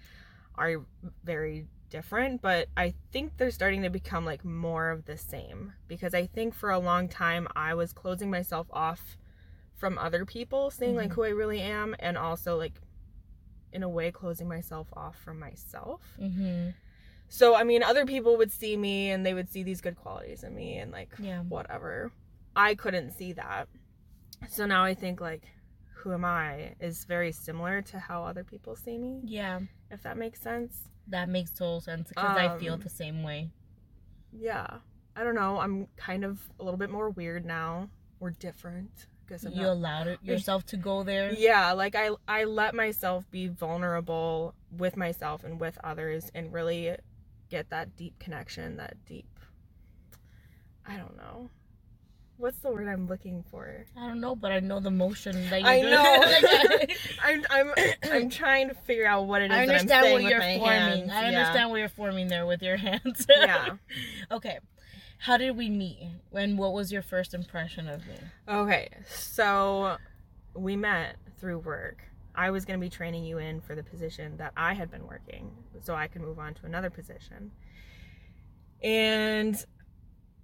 are 0.56 0.76
very 1.24 1.66
different, 1.90 2.40
but 2.40 2.68
I 2.76 2.94
think 3.10 3.36
they're 3.36 3.50
starting 3.50 3.82
to 3.82 3.90
become 3.90 4.24
like 4.24 4.44
more 4.44 4.90
of 4.90 5.04
the 5.06 5.16
same 5.18 5.72
because 5.88 6.14
I 6.14 6.26
think 6.26 6.54
for 6.54 6.70
a 6.70 6.78
long 6.78 7.08
time 7.08 7.48
I 7.56 7.74
was 7.74 7.92
closing 7.92 8.30
myself 8.30 8.68
off 8.72 9.18
from 9.74 9.98
other 9.98 10.24
people 10.24 10.70
seeing 10.70 10.94
like 10.94 11.10
Mhm. 11.10 11.14
who 11.14 11.24
I 11.24 11.30
really 11.30 11.60
am 11.60 11.96
and 11.98 12.16
also 12.16 12.56
like 12.56 12.80
in 13.72 13.82
a 13.82 13.88
way 13.88 14.12
closing 14.12 14.46
myself 14.46 14.86
off 14.92 15.16
from 15.16 15.40
myself. 15.40 16.02
Mm-hmm. 16.20 16.70
So 17.28 17.56
I 17.56 17.64
mean, 17.64 17.82
other 17.82 18.06
people 18.06 18.36
would 18.36 18.52
see 18.52 18.76
me 18.76 19.10
and 19.10 19.26
they 19.26 19.34
would 19.34 19.48
see 19.48 19.64
these 19.64 19.80
good 19.80 19.96
qualities 19.96 20.44
in 20.44 20.54
me 20.54 20.78
and 20.78 20.92
like 20.92 21.10
Yeah. 21.18 21.40
whatever. 21.42 22.12
I 22.54 22.76
couldn't 22.76 23.10
see 23.10 23.32
that. 23.32 23.68
So 24.48 24.66
now 24.66 24.84
I 24.84 24.94
think 24.94 25.20
like 25.20 25.42
who 25.94 26.12
am 26.12 26.24
I 26.24 26.74
is 26.80 27.04
very 27.04 27.32
similar 27.32 27.80
to 27.82 27.98
how 27.98 28.24
other 28.24 28.44
people 28.44 28.76
see 28.76 28.98
me, 28.98 29.20
Yeah. 29.24 29.60
if 29.90 30.02
that 30.02 30.16
makes 30.18 30.40
sense. 30.40 30.88
That 31.08 31.28
makes 31.28 31.50
total 31.50 31.80
sense 31.80 32.08
because 32.08 32.36
I 32.36 32.58
feel 32.58 32.74
Um, 32.74 32.80
the 32.80 32.88
same 32.90 33.22
way. 33.22 33.50
Yeah. 34.32 34.78
I 35.16 35.22
don't 35.24 35.34
know. 35.34 35.58
I'm 35.60 35.86
kind 35.96 36.24
of 36.24 36.40
a 36.58 36.64
little 36.64 36.78
bit 36.78 36.90
more 36.90 37.08
weird 37.10 37.44
now 37.46 37.88
or 38.20 38.30
different 38.30 39.06
because 39.24 39.44
You 39.44 39.50
not 39.62 39.64
allowed 39.66 40.18
yourself 40.22 40.66
to 40.66 40.76
go 40.76 41.02
there. 41.04 41.32
Yeah, 41.32 41.72
like 41.72 41.94
I 41.94 42.10
I 42.28 42.44
let 42.44 42.74
myself 42.74 43.30
be 43.30 43.48
vulnerable 43.48 44.54
with 44.70 44.96
myself 44.96 45.44
and 45.44 45.58
with 45.60 45.78
others 45.84 46.30
and 46.34 46.52
really 46.52 46.96
get 47.48 47.70
that 47.70 47.96
deep 47.96 48.18
connection, 48.18 48.76
that 48.76 48.96
deep 49.06 49.38
I 50.86 50.96
don't 50.98 51.16
know. 51.16 51.48
What's 52.36 52.58
the 52.58 52.70
word 52.70 52.88
I'm 52.88 53.06
looking 53.06 53.44
for? 53.50 53.86
I 53.96 54.08
don't 54.08 54.20
know, 54.20 54.34
but 54.34 54.52
I 54.52 54.60
know 54.60 54.80
the 54.80 54.90
motion 54.90 55.48
that 55.50 55.60
you 55.60 55.66
I 55.66 55.80
do. 55.80 55.90
know. 55.90 56.86
I'm 57.22 57.44
I'm 57.50 57.72
I'm 58.12 58.30
trying 58.42 58.68
to 58.68 58.74
figure 58.74 59.06
out 59.06 59.26
what 59.26 59.42
it 59.42 59.50
is 59.50 59.56
I 59.56 59.62
understand 59.62 60.12
what 60.12 60.22
you're 60.24 60.40
forming. 60.40 60.60
hands. 61.08 61.10
I 61.12 61.30
Yeah. 61.30 61.38
understand 61.38 61.70
what 61.70 61.78
you're 61.80 61.88
forming 61.88 62.28
there 62.28 62.46
with 62.46 62.62
your 62.62 62.76
hands. 62.88 63.26
Yeah. 63.28 63.76
okay. 64.30 64.58
How 65.18 65.36
did 65.38 65.56
we 65.56 65.70
meet? 65.70 66.10
And 66.32 66.58
what 66.58 66.72
was 66.74 66.92
your 66.92 67.00
first 67.02 67.32
impression 67.34 67.88
of 67.88 68.06
me? 68.06 68.16
Okay, 68.46 68.88
so 69.08 69.96
we 70.54 70.76
met 70.76 71.16
through 71.40 71.60
work. 71.60 72.02
I 72.34 72.50
was 72.50 72.64
going 72.66 72.78
to 72.78 72.84
be 72.84 72.90
training 72.90 73.24
you 73.24 73.38
in 73.38 73.60
for 73.62 73.74
the 73.74 73.82
position 73.82 74.36
that 74.38 74.52
I 74.56 74.74
had 74.74 74.90
been 74.90 75.06
working 75.06 75.50
so 75.80 75.94
I 75.94 76.08
could 76.08 76.20
move 76.20 76.38
on 76.38 76.52
to 76.54 76.66
another 76.66 76.90
position. 76.90 77.52
And 78.82 79.56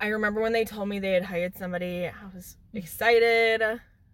I 0.00 0.08
remember 0.08 0.40
when 0.40 0.52
they 0.52 0.64
told 0.64 0.88
me 0.88 0.98
they 0.98 1.12
had 1.12 1.24
hired 1.24 1.56
somebody, 1.56 2.06
I 2.06 2.12
was 2.34 2.56
excited 2.72 3.60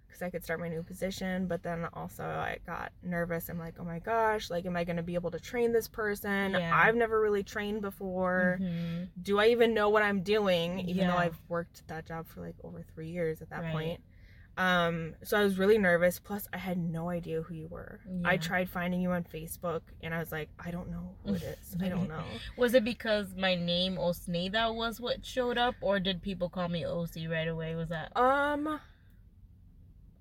because 0.07 0.23
I 0.23 0.31
could 0.31 0.43
start 0.43 0.59
my 0.61 0.69
new 0.69 0.83
position, 0.83 1.47
but 1.47 1.63
then 1.63 1.87
also 1.93 2.25
I 2.25 2.59
got 2.67 2.91
nervous. 3.03 3.49
I'm 3.49 3.59
like, 3.59 3.75
oh 3.79 3.85
my 3.85 4.01
gosh, 4.01 4.51
like, 4.51 4.67
am 4.67 4.77
I 4.77 4.85
going 4.85 4.97
to 4.97 5.03
be 5.03 5.15
able 5.15 5.31
to 5.31 5.39
train 5.39 5.73
this 5.73 5.87
person? 5.89 6.55
Yeah. 6.55 6.73
I've 6.75 6.97
never 6.97 7.21
really 7.21 7.43
trained 7.45 7.83
before 7.83 8.59
Mhm. 8.61 9.09
do 9.23 9.39
I 9.39 9.47
even 9.49 9.75
know 9.75 9.89
what 9.89 10.03
I'm 10.03 10.23
doing? 10.23 10.81
Even 10.81 11.07
though 11.07 11.17
I've 11.17 11.39
worked 11.49 11.87
that 11.89 12.05
job 12.07 12.27
for 12.27 12.41
like 12.41 12.57
over 12.65 12.83
three 12.83 13.09
years 13.11 13.41
at 13.41 13.51
that 13.51 13.63
Right. 13.63 13.73
point. 13.73 14.01
Um, 14.59 15.15
so 15.23 15.39
I 15.39 15.45
was 15.45 15.59
really 15.59 15.77
nervous. 15.79 16.19
Plus, 16.19 16.49
I 16.53 16.57
had 16.57 16.79
no 16.79 17.11
idea 17.11 17.43
who 17.43 17.55
you 17.55 17.69
were. 17.69 18.01
I 18.25 18.37
tried 18.39 18.71
finding 18.71 19.01
you 19.03 19.11
on 19.13 19.25
Facebook, 19.25 19.83
and 20.03 20.15
I 20.15 20.19
was 20.19 20.33
like, 20.33 20.49
I 20.59 20.71
don't 20.71 20.91
know 20.91 21.15
who 21.25 21.35
it 21.35 21.43
is. 21.43 21.77
I 21.83 21.89
don't 21.91 22.09
know. 22.15 22.23
Was 22.57 22.73
it 22.75 22.83
because 22.85 23.35
my 23.37 23.55
name 23.55 23.97
Osneda 23.97 24.75
was 24.75 25.01
what 25.01 25.25
showed 25.27 25.59
up, 25.59 25.75
or 25.83 26.01
did 26.01 26.23
people 26.23 26.49
call 26.49 26.69
me 26.69 26.83
Osi 26.85 27.29
right 27.31 27.49
away? 27.49 27.75
Was 27.75 27.91
that? 27.91 28.17
Um, 28.17 28.81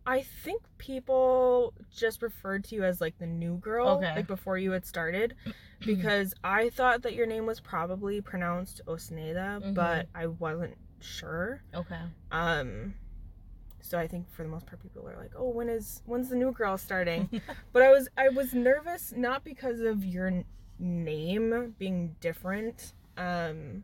I 0.08 0.22
think 0.22 0.62
people 0.78 1.74
just 1.96 2.22
referred 2.22 2.66
to 2.66 2.76
you 2.76 2.84
as 2.84 3.02
like 3.02 3.18
the 3.18 3.26
new 3.26 3.58
girl, 3.58 3.88
Okay. 3.98 4.16
like 4.18 4.28
before 4.28 4.58
you 4.58 4.72
had 4.72 4.86
started, 4.86 5.34
because 5.86 6.34
I 6.44 6.70
thought 6.70 7.04
that 7.04 7.14
your 7.16 7.26
name 7.26 7.46
was 7.46 7.60
probably 7.60 8.22
pronounced 8.22 8.82
Osneda, 8.86 9.62
Mhm. 9.64 9.74
but 9.74 10.08
I 10.14 10.28
wasn't 10.28 10.78
sure. 11.00 11.64
Okay. 11.74 12.00
Um, 12.32 12.94
so 13.86 14.00
I 14.00 14.08
think 14.08 14.30
for 14.32 14.42
the 14.44 14.50
most 14.50 14.66
part, 14.66 14.82
people 14.82 15.08
are 15.08 15.16
like, 15.18 15.32
"Oh, 15.38 15.50
when 15.50 15.70
is 15.70 16.02
when's 16.06 16.30
the 16.30 16.36
new 16.36 16.52
girl 16.52 16.78
starting?" 16.78 17.30
but 17.74 17.82
I 17.84 17.90
was 17.92 18.10
I 18.18 18.30
was 18.30 18.54
nervous 18.54 19.14
not 19.16 19.44
because 19.44 19.80
of 19.80 20.04
your 20.04 20.28
n- 20.28 20.46
name 20.80 21.76
being 21.78 22.16
different. 22.20 22.94
Um, 23.18 23.84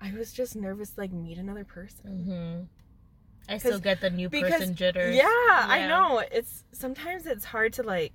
I 0.00 0.12
was 0.12 0.32
just 0.32 0.56
nervous 0.56 0.96
like 0.96 1.12
meet 1.12 1.38
another 1.38 1.64
person. 1.64 2.24
hmm 2.24 3.52
I 3.52 3.58
still 3.58 3.78
get 3.78 4.00
the 4.00 4.08
new 4.08 4.30
because- 4.30 4.52
person 4.52 4.74
jitters. 4.74 5.14
Yeah, 5.14 5.24
I 5.26 5.86
know. 5.86 6.22
It's 6.32 6.64
sometimes 6.72 7.26
it's 7.26 7.44
hard 7.44 7.74
to 7.74 7.82
like. 7.82 8.14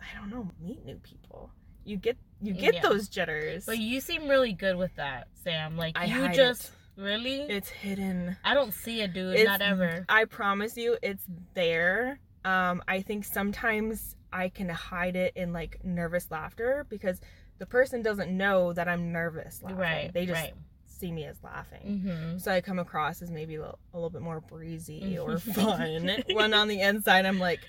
I 0.00 0.18
don't 0.20 0.30
know, 0.30 0.50
meet 0.60 0.84
new 0.84 0.96
people. 0.96 1.50
You 1.84 1.96
get 1.96 2.16
you 2.42 2.52
get 2.52 2.74
Yeah. 2.74 2.82
those 2.82 3.08
jitters. 3.08 3.64
But 3.66 3.78
you 3.78 4.00
seem 4.00 4.28
really 4.28 4.52
good 4.52 4.76
with 4.76 4.94
that, 4.96 5.28
Sam. 5.42 5.76
Like 5.76 5.96
I 5.98 6.04
you 6.04 6.28
just 6.34 6.64
it. 6.64 6.70
Really. 6.96 7.42
It's 7.42 7.68
hidden. 7.68 8.36
I 8.44 8.54
don't 8.54 8.72
see 8.72 9.00
it, 9.00 9.12
dude. 9.12 9.34
It's- 9.34 9.46
Not 9.46 9.62
ever. 9.62 10.04
I 10.08 10.24
promise 10.24 10.76
you, 10.76 10.96
it's 11.02 11.24
there. 11.54 12.18
Um, 12.44 12.82
I 12.86 13.02
think 13.02 13.24
sometimes 13.24 14.16
I 14.32 14.48
can 14.48 14.68
hide 14.68 15.16
it 15.16 15.32
in 15.36 15.52
like 15.52 15.84
nervous 15.84 16.30
laughter 16.30 16.86
because 16.88 17.20
the 17.58 17.66
person 17.66 18.02
doesn't 18.02 18.30
know 18.30 18.72
that 18.72 18.88
I'm 18.88 19.12
nervous 19.12 19.62
laughing. 19.62 19.78
Right. 19.78 20.12
They 20.12 20.26
just 20.26 20.40
right. 20.40 20.54
see 20.86 21.10
me 21.10 21.24
as 21.24 21.42
laughing. 21.42 22.02
Mm-hmm. 22.04 22.38
So 22.38 22.52
I 22.52 22.60
come 22.60 22.78
across 22.78 23.22
as 23.22 23.30
maybe 23.30 23.56
a 23.56 23.60
little, 23.60 23.78
a 23.94 23.96
little 23.96 24.10
bit 24.10 24.22
more 24.22 24.40
breezy 24.40 25.18
or 25.18 25.38
fun. 25.38 26.22
when 26.32 26.54
on 26.54 26.68
the 26.68 26.80
inside, 26.80 27.26
I'm 27.26 27.38
like, 27.38 27.60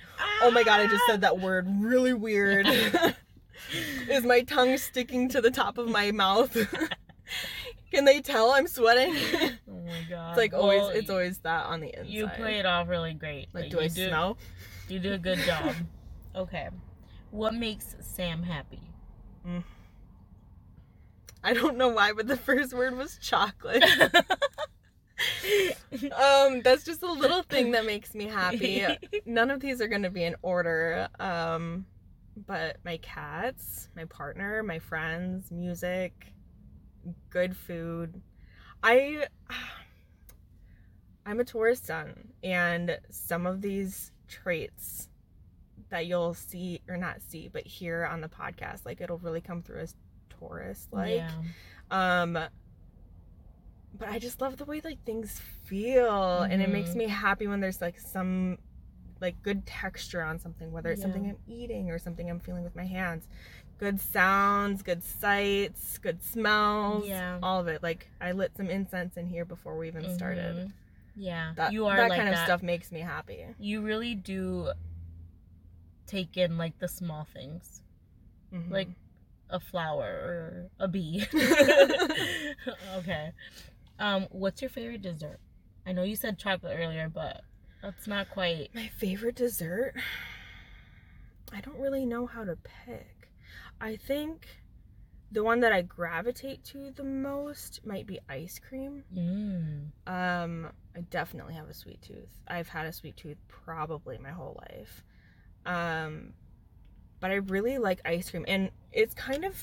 oh 0.41 0.51
my 0.51 0.63
god, 0.63 0.81
I 0.81 0.87
just 0.87 1.03
said 1.07 1.21
that 1.21 1.39
word 1.39 1.67
really 1.79 2.13
weird. 2.13 2.67
Is 4.09 4.23
my 4.23 4.41
tongue 4.41 4.77
sticking 4.77 5.29
to 5.29 5.41
the 5.41 5.51
top 5.51 5.77
of 5.77 5.89
my 5.89 6.11
mouth? 6.11 6.55
Can 7.91 8.05
they 8.05 8.21
tell 8.21 8.51
I'm 8.51 8.67
sweating? 8.67 9.15
Oh 9.69 9.89
my 9.89 10.01
god. 10.09 10.29
It's 10.31 10.37
like 10.37 10.51
Well, 10.51 10.63
always, 10.63 10.97
it's 10.97 11.09
always 11.09 11.37
that 11.39 11.65
on 11.65 11.79
the 11.79 11.87
inside. 11.87 12.09
You 12.09 12.27
play 12.27 12.59
it 12.59 12.65
off 12.65 12.89
really 12.89 13.13
great. 13.13 13.47
Like, 13.53 13.69
do 13.69 13.77
you 13.77 13.83
I 13.83 13.87
smell? 13.87 14.37
You 14.89 14.99
do 14.99 15.13
a 15.13 15.17
good 15.17 15.39
job. 15.39 15.75
okay. 16.35 16.69
What 17.31 17.53
makes 17.53 17.95
Sam 18.01 18.43
happy? 18.43 18.81
I 21.43 21.53
don't 21.53 21.77
know 21.77 21.87
why, 21.89 22.11
but 22.11 22.27
the 22.27 22.35
first 22.35 22.73
word 22.73 22.97
was 22.97 23.17
chocolate. 23.21 23.83
um, 26.11 26.61
that's 26.61 26.83
just 26.83 27.01
a 27.03 27.11
little 27.11 27.43
thing 27.43 27.71
that 27.71 27.85
makes 27.85 28.13
me 28.13 28.25
happy. 28.25 28.85
None 29.25 29.49
of 29.49 29.61
these 29.61 29.79
are 29.79 29.87
gonna 29.87 30.09
be 30.09 30.23
in 30.25 30.35
order. 30.41 31.07
Um, 31.19 31.85
but 32.45 32.77
my 32.83 32.97
cats, 32.97 33.87
my 33.95 34.05
partner, 34.05 34.63
my 34.63 34.79
friends, 34.79 35.49
music, 35.51 36.33
good 37.29 37.55
food. 37.55 38.21
I 38.83 39.27
I'm 41.25 41.39
a 41.39 41.43
Taurus 41.43 41.79
sun, 41.81 42.29
and 42.43 42.97
some 43.09 43.45
of 43.45 43.61
these 43.61 44.11
traits 44.27 45.09
that 45.89 46.05
you'll 46.05 46.33
see 46.33 46.81
or 46.87 46.97
not 46.97 47.21
see, 47.21 47.49
but 47.51 47.65
hear 47.65 48.05
on 48.05 48.21
the 48.21 48.29
podcast, 48.29 48.85
like 48.85 49.01
it'll 49.01 49.17
really 49.19 49.41
come 49.41 49.61
through 49.61 49.79
as 49.81 49.95
Taurus 50.29 50.87
like. 50.91 51.15
yeah. 51.17 51.31
Um 51.91 52.33
but 53.97 54.09
I 54.09 54.19
just 54.19 54.41
love 54.41 54.57
the 54.57 54.65
way 54.65 54.81
like 54.83 55.03
things 55.05 55.39
feel 55.65 56.43
and 56.43 56.61
it 56.61 56.67
makes 56.67 56.91
Mhm. 56.91 56.95
me 56.95 57.07
happy 57.07 57.47
when 57.47 57.59
there's 57.61 57.81
like 57.81 57.99
some 57.99 58.57
like 59.21 59.41
good 59.41 59.65
texture 59.65 60.21
on 60.21 60.39
something 60.39 60.71
whether 60.71 60.91
it's 60.91 61.01
something 61.01 61.27
I'm 61.27 61.37
eating 61.47 61.89
or 61.89 61.97
something 61.97 62.29
I'm 62.29 62.39
feeling 62.39 62.63
with 62.63 62.75
my 62.75 62.85
hands. 62.85 63.27
Good 63.79 63.99
sounds, 64.01 64.81
good 64.81 65.03
sights, 65.03 65.97
good 65.99 66.23
smells, 66.23 67.07
Yeah. 67.07 67.37
all 67.43 67.59
of 67.59 67.67
it. 67.67 67.83
Like 67.83 68.09
I 68.19 68.31
lit 68.31 68.51
some 68.57 68.69
incense 68.69 69.17
in 69.17 69.27
here 69.27 69.45
before 69.45 69.77
we 69.77 69.87
even 69.87 70.13
started. 70.15 70.55
Mhm. 70.55 70.71
Yeah. 71.15 71.53
That 71.55 71.73
you 71.73 71.85
are 71.85 71.97
that 71.97 72.09
like 72.09 72.17
kind 72.17 72.29
of 72.29 72.35
that. 72.35 72.45
stuff 72.45 72.63
makes 72.63 72.91
me 72.91 73.01
happy. 73.01 73.45
You 73.59 73.81
really 73.81 74.15
do 74.15 74.71
take 76.07 76.37
in 76.37 76.57
like 76.57 76.77
the 76.79 76.87
small 76.87 77.25
things. 77.33 77.83
Mhm. 78.51 78.71
Like 78.71 78.89
a 79.49 79.59
flower 79.59 80.05
or 80.05 80.69
a 80.79 80.87
bee. 80.87 81.25
okay. 82.97 83.31
Um, 83.99 84.27
what's 84.31 84.61
your 84.61 84.69
favorite 84.69 85.01
dessert? 85.01 85.39
I 85.85 85.91
know 85.91 86.03
you 86.03 86.15
said 86.15 86.37
chocolate 86.37 86.77
earlier, 86.79 87.09
but 87.09 87.41
that's 87.81 88.07
not 88.07 88.29
quite. 88.29 88.73
My 88.73 88.87
favorite 88.87 89.35
dessert? 89.35 89.93
I 91.53 91.61
don't 91.61 91.79
really 91.79 92.05
know 92.05 92.25
how 92.25 92.43
to 92.43 92.57
pick. 92.85 93.16
I 93.79 93.95
think 93.95 94.45
the 95.31 95.43
one 95.43 95.59
that 95.59 95.71
I 95.73 95.81
gravitate 95.81 96.63
to 96.65 96.91
the 96.91 97.03
most 97.03 97.85
might 97.85 98.07
be 98.07 98.19
ice 98.29 98.59
cream. 98.59 99.03
Mm. 99.15 99.89
Um, 100.07 100.67
I 100.95 101.01
definitely 101.01 101.53
have 101.55 101.69
a 101.69 101.73
sweet 101.73 102.01
tooth. 102.01 102.29
I've 102.47 102.69
had 102.69 102.85
a 102.87 102.93
sweet 102.93 103.17
tooth 103.17 103.37
probably 103.47 104.17
my 104.17 104.29
whole 104.31 104.61
life. 104.69 105.03
Um, 105.65 106.33
but 107.19 107.31
I 107.31 107.35
really 107.35 107.77
like 107.77 107.99
ice 108.05 108.29
cream, 108.31 108.45
and 108.47 108.69
it's 108.93 109.13
kind 109.13 109.43
of 109.43 109.61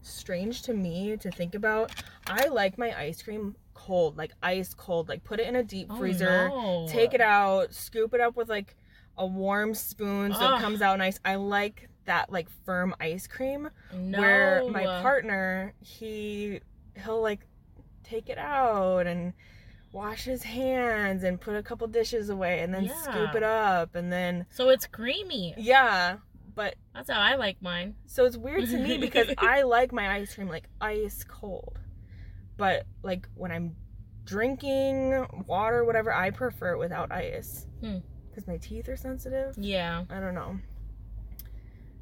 strange 0.00 0.62
to 0.62 0.72
me 0.74 1.16
to 1.18 1.30
think 1.30 1.54
about. 1.54 1.92
I 2.26 2.46
like 2.48 2.78
my 2.78 2.98
ice 2.98 3.22
cream 3.22 3.54
cold, 3.74 4.16
like 4.16 4.32
ice 4.42 4.72
cold. 4.74 5.08
Like 5.08 5.24
put 5.24 5.40
it 5.40 5.46
in 5.46 5.56
a 5.56 5.62
deep 5.62 5.88
Oh, 5.90 5.96
freezer 5.96 6.48
no. 6.48 6.86
take 6.88 7.12
it 7.12 7.20
out, 7.20 7.74
scoop 7.74 8.14
it 8.14 8.20
up 8.20 8.34
with 8.36 8.48
like 8.48 8.76
a 9.18 9.26
warm 9.26 9.74
spoon 9.74 10.32
so 10.32 10.40
Ugh. 10.40 10.58
it 10.58 10.62
comes 10.62 10.80
out 10.80 10.96
nice. 10.98 11.20
I 11.24 11.34
like 11.34 11.88
that 12.06 12.30
like 12.32 12.48
firm 12.64 12.94
ice 13.00 13.26
cream 13.26 13.68
No. 13.94 14.18
where 14.20 14.64
my 14.70 14.84
partner 15.02 15.74
he 15.80 16.60
he'll 17.04 17.22
like 17.22 17.40
take 18.04 18.28
it 18.28 18.38
out 18.38 19.06
and 19.06 19.32
wash 19.92 20.24
his 20.24 20.42
hands 20.42 21.22
and 21.22 21.40
put 21.40 21.54
a 21.54 21.62
couple 21.62 21.86
dishes 21.86 22.28
away 22.30 22.60
and 22.60 22.72
then 22.74 22.90
scoop 23.02 23.34
it 23.34 23.42
up 23.42 23.94
and 23.94 24.12
then 24.12 24.46
So 24.50 24.68
it's 24.70 24.86
creamy. 24.86 25.54
yeah, 25.58 26.16
but 26.54 26.74
That's 26.94 27.10
how 27.10 27.20
I 27.20 27.36
like 27.36 27.60
mine. 27.62 27.94
so 28.06 28.24
it's 28.24 28.36
weird 28.36 28.68
to 28.70 28.78
me 28.78 28.98
because 29.06 29.28
I 29.38 29.62
like 29.62 29.92
my 29.92 30.10
ice 30.14 30.34
cream 30.34 30.48
like 30.48 30.64
ice 30.80 31.24
cold. 31.24 31.78
But 32.56 32.86
like 33.02 33.28
when 33.34 33.50
I'm 33.52 33.76
drinking 34.24 35.26
water, 35.46 35.84
whatever, 35.84 36.12
I 36.12 36.30
prefer 36.30 36.72
it 36.72 36.78
without 36.78 37.12
ice. 37.12 37.66
Hmm. 37.80 37.98
Because 38.28 38.46
my 38.46 38.56
teeth 38.56 38.88
are 38.88 38.96
sensitive. 38.96 39.54
Yeah. 39.58 40.04
I 40.10 40.20
don't 40.20 40.34
know. 40.34 40.58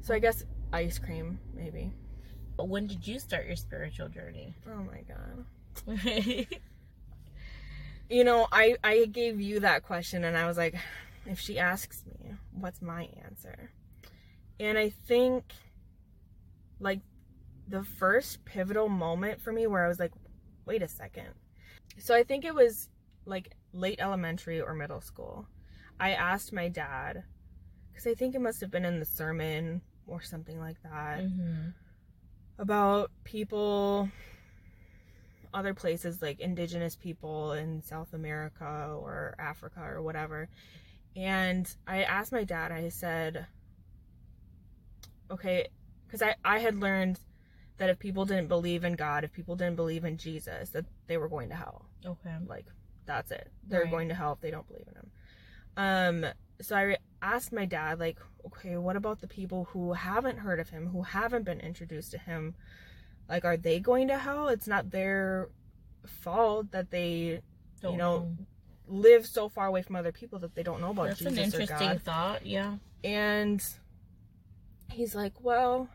So 0.01 0.13
I 0.13 0.19
guess 0.19 0.43
ice 0.73 0.97
cream, 0.99 1.39
maybe. 1.53 1.93
But 2.57 2.69
when 2.69 2.87
did 2.87 3.07
you 3.07 3.19
start 3.19 3.45
your 3.47 3.55
spiritual 3.55 4.09
journey? 4.09 4.55
Oh 4.67 4.83
my 4.83 5.03
god. 5.03 6.47
You 8.09 8.25
know, 8.25 8.45
I 8.51 8.75
I 8.83 9.05
gave 9.05 9.39
you 9.39 9.61
that 9.61 9.83
question 9.83 10.25
and 10.25 10.35
I 10.35 10.45
was 10.45 10.57
like, 10.57 10.75
if 11.25 11.39
she 11.39 11.57
asks 11.57 12.03
me, 12.05 12.33
what's 12.51 12.81
my 12.81 13.07
answer? 13.23 13.71
And 14.59 14.77
I 14.77 14.89
think 14.89 15.45
like 16.81 16.99
the 17.69 17.83
first 17.83 18.43
pivotal 18.43 18.89
moment 18.89 19.39
for 19.39 19.53
me 19.53 19.65
where 19.65 19.85
I 19.85 19.87
was 19.87 19.97
like, 19.97 20.11
wait 20.65 20.81
a 20.81 20.89
second. 20.89 21.29
so 21.99 22.13
I 22.13 22.23
think 22.23 22.43
it 22.43 22.53
was 22.53 22.89
like 23.23 23.55
late 23.71 24.01
elementary 24.01 24.59
or 24.59 24.73
middle 24.75 24.99
school. 24.99 25.47
I 25.97 26.11
asked 26.11 26.51
my 26.51 26.67
dad 26.67 27.23
because 27.91 28.07
I 28.07 28.13
think 28.13 28.35
it 28.35 28.41
must 28.41 28.59
have 28.59 28.71
been 28.71 28.83
in 28.83 28.99
the 28.99 29.05
sermon 29.05 29.81
or 30.11 30.21
something 30.21 30.59
like 30.59 30.77
that 30.83 31.19
Mm-hmm. 31.21 31.69
about 32.59 33.11
people 33.23 34.09
other 35.53 35.73
places 35.73 36.21
like 36.21 36.39
indigenous 36.39 36.95
people 36.95 37.53
in 37.53 37.81
South 37.81 38.13
America 38.13 38.95
or 38.97 39.35
Africa 39.39 39.81
or 39.83 40.01
whatever. 40.01 40.47
And 41.15 41.67
I 41.87 42.03
asked 42.03 42.31
my 42.31 42.43
dad, 42.45 42.71
I 42.71 42.89
said, 42.89 43.47
okay, 45.29 45.67
because 46.07 46.21
I, 46.21 46.35
I 46.43 46.59
had 46.59 46.75
learned 46.75 47.19
that 47.77 47.89
if 47.89 47.99
people 47.99 48.25
didn't 48.25 48.47
believe 48.47 48.83
in 48.85 48.93
God, 48.93 49.23
if 49.23 49.33
people 49.33 49.55
didn't 49.55 49.75
believe 49.75 50.05
in 50.05 50.17
Jesus, 50.17 50.69
that 50.71 50.85
they 51.07 51.17
were 51.17 51.27
going 51.29 51.49
to 51.49 51.55
hell. 51.55 51.85
Okay. 52.05 52.35
Like, 52.47 52.65
that's 53.05 53.31
it. 53.31 53.51
They're 53.67 53.81
Right. 53.81 53.91
going 53.91 54.09
to 54.09 54.15
hell 54.15 54.33
if 54.33 54.41
they 54.41 54.51
don't 54.51 54.67
believe 54.67 54.87
in 54.87 54.95
him. 54.95 55.11
Um, 55.77 56.31
so 56.61 56.75
I 56.75 56.97
asked 57.21 57.51
my 57.51 57.65
dad, 57.65 57.99
like, 57.99 58.17
okay, 58.45 58.77
what 58.77 58.95
about 58.95 59.21
the 59.21 59.27
people 59.27 59.65
who 59.71 59.93
haven't 59.93 60.39
heard 60.39 60.59
of 60.59 60.69
him, 60.69 60.87
who 60.87 61.01
haven't 61.03 61.43
been 61.43 61.59
introduced 61.59 62.11
to 62.11 62.17
him? 62.17 62.55
Like, 63.29 63.45
are 63.45 63.57
they 63.57 63.79
going 63.79 64.07
to 64.09 64.17
hell? 64.17 64.47
It's 64.47 64.67
not 64.67 64.91
their 64.91 65.49
fault 66.05 66.71
that 66.71 66.91
they 66.91 67.41
Don't 67.81 67.97
know, 67.97 68.35
live 68.87 69.25
so 69.25 69.49
far 69.49 69.67
away 69.67 69.81
from 69.81 69.95
other 69.95 70.11
people 70.11 70.39
that 70.39 70.55
they 70.55 70.63
don't 70.63 70.81
know 70.81 70.91
about 70.91 71.09
Jesus. 71.09 71.23
That's 71.23 71.37
an 71.37 71.43
Jesus 71.43 71.55
or 71.55 71.61
interesting 71.61 71.87
God. 71.87 72.01
thought. 72.01 72.45
Yeah. 72.45 72.75
And 73.03 73.63
he's 74.91 75.15
like, 75.15 75.33
well, 75.41 75.87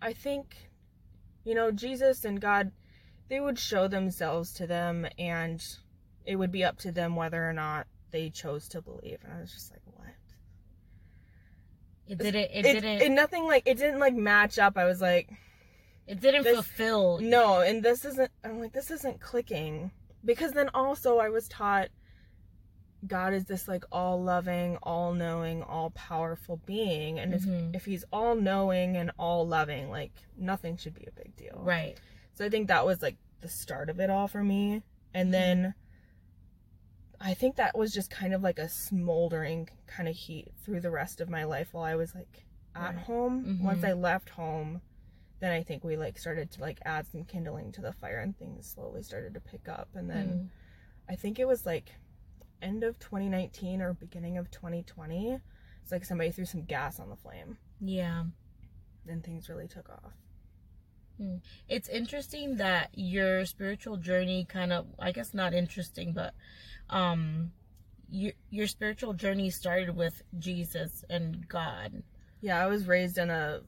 I 0.00 0.12
think, 0.12 0.56
you 1.44 1.54
know, 1.54 1.70
Jesus 1.70 2.24
and 2.24 2.40
God, 2.40 2.72
they 3.28 3.40
would 3.40 3.58
show 3.58 3.88
themselves 3.88 4.54
to 4.54 4.66
them 4.66 5.06
and 5.18 5.64
it 6.24 6.36
would 6.36 6.50
be 6.52 6.64
up 6.64 6.78
to 6.78 6.92
them 6.92 7.16
whether 7.16 7.48
or 7.48 7.52
not 7.52 7.86
they 8.10 8.30
chose 8.30 8.68
to 8.68 8.80
believe. 8.82 9.18
And 9.24 9.32
I 9.32 9.40
was 9.40 9.52
just 9.52 9.70
like, 9.72 9.80
what? 9.84 10.06
It 12.06 12.18
didn't. 12.18 12.44
It, 12.44 12.50
It, 12.52 12.62
didn't. 12.62 13.02
it 13.02 13.10
nothing 13.12 13.44
like, 13.46 13.64
it 13.66 13.76
didn't 13.78 14.00
like 14.00 14.14
match 14.14 14.58
up. 14.58 14.76
I 14.78 14.84
was 14.84 15.00
like, 15.00 15.28
it 16.06 16.20
didn't 16.20 16.44
this- 16.44 16.54
fulfill. 16.54 17.18
no, 17.20 17.60
and 17.60 17.82
this 17.82 18.04
isn't, 18.04 18.30
I'm 18.44 18.60
like, 18.60 18.72
this 18.72 18.90
isn't 18.90 19.20
clicking. 19.20 19.90
Because 20.24 20.52
then 20.52 20.68
also 20.74 21.18
I 21.18 21.28
was 21.28 21.48
taught 21.48 21.88
God 23.06 23.32
is 23.32 23.44
this 23.44 23.68
like 23.68 23.84
all 23.92 24.20
loving, 24.20 24.76
all 24.82 25.14
knowing, 25.14 25.62
all 25.62 25.90
powerful 25.90 26.60
being. 26.66 27.20
And 27.20 27.32
Mhm. 27.32 27.68
if, 27.70 27.76
if 27.76 27.84
he's 27.84 28.04
all 28.12 28.34
knowing 28.34 28.96
and 28.96 29.12
all 29.18 29.46
loving, 29.46 29.88
like 29.90 30.10
nothing 30.36 30.76
should 30.76 30.94
be 30.94 31.06
a 31.06 31.12
big 31.12 31.36
deal. 31.36 31.60
Right. 31.62 31.96
So 32.34 32.44
I 32.44 32.48
think 32.48 32.66
that 32.68 32.84
was 32.84 33.00
like 33.00 33.16
the 33.40 33.48
start 33.48 33.88
of 33.88 34.00
it 34.00 34.10
all 34.10 34.26
for 34.26 34.42
me. 34.42 34.82
And 35.14 35.32
then 35.32 35.74
I 37.20 37.34
think 37.34 37.56
that 37.56 37.76
was 37.76 37.92
just 37.92 38.10
kind 38.10 38.32
of 38.32 38.42
like 38.42 38.58
a 38.58 38.68
smoldering 38.68 39.68
kind 39.86 40.08
of 40.08 40.14
heat 40.14 40.52
through 40.62 40.80
the 40.80 40.90
rest 40.90 41.20
of 41.20 41.28
my 41.28 41.44
life 41.44 41.68
while 41.72 41.84
I 41.84 41.96
was 41.96 42.14
like 42.14 42.44
at 42.74 42.94
Right. 42.94 43.04
home. 43.04 43.44
Mhm. 43.44 43.62
Once 43.62 43.82
I 43.84 43.92
left 43.92 44.30
home, 44.30 44.80
then 45.40 45.52
I 45.52 45.62
think 45.62 45.82
we 45.84 45.96
like 45.96 46.18
started 46.18 46.50
to 46.52 46.60
like 46.60 46.78
add 46.84 47.06
some 47.06 47.24
kindling 47.24 47.72
to 47.72 47.80
the 47.80 47.92
fire 47.92 48.18
and 48.20 48.36
things 48.36 48.66
slowly 48.66 49.02
started 49.02 49.34
to 49.34 49.40
pick 49.40 49.68
up. 49.68 49.88
And 49.94 50.08
then 50.08 50.28
Mm. 50.28 50.48
I 51.08 51.16
think 51.16 51.38
it 51.38 51.46
was 51.46 51.66
like 51.66 51.94
end 52.62 52.84
of 52.84 52.98
2019 52.98 53.80
or 53.82 53.94
beginning 53.94 54.36
of 54.36 54.50
2020. 54.50 55.40
It's 55.82 55.92
like 55.92 56.04
somebody 56.04 56.30
threw 56.30 56.44
some 56.44 56.64
gas 56.64 57.00
on 57.00 57.08
the 57.08 57.16
flame 57.16 57.56
Yeah. 57.80 58.26
and 59.06 59.24
things 59.24 59.48
really 59.48 59.68
took 59.68 59.88
off. 59.90 60.12
It's 61.68 61.88
interesting 61.88 62.56
that 62.56 62.90
your 62.94 63.44
spiritual 63.46 63.96
journey 63.96 64.44
kind 64.48 64.72
of 64.72 64.86
I 64.98 65.12
guess 65.12 65.34
not 65.34 65.54
interesting, 65.54 66.12
but 66.12 66.34
um 66.90 67.52
your 68.10 68.32
your 68.50 68.66
spiritual 68.66 69.12
journey 69.14 69.50
started 69.50 69.94
with 69.96 70.22
Jesus 70.38 71.04
and 71.10 71.46
God. 71.48 72.02
Yeah, 72.40 72.62
I 72.62 72.66
was 72.66 72.86
raised 72.86 73.18
in 73.18 73.30
a 73.30 73.60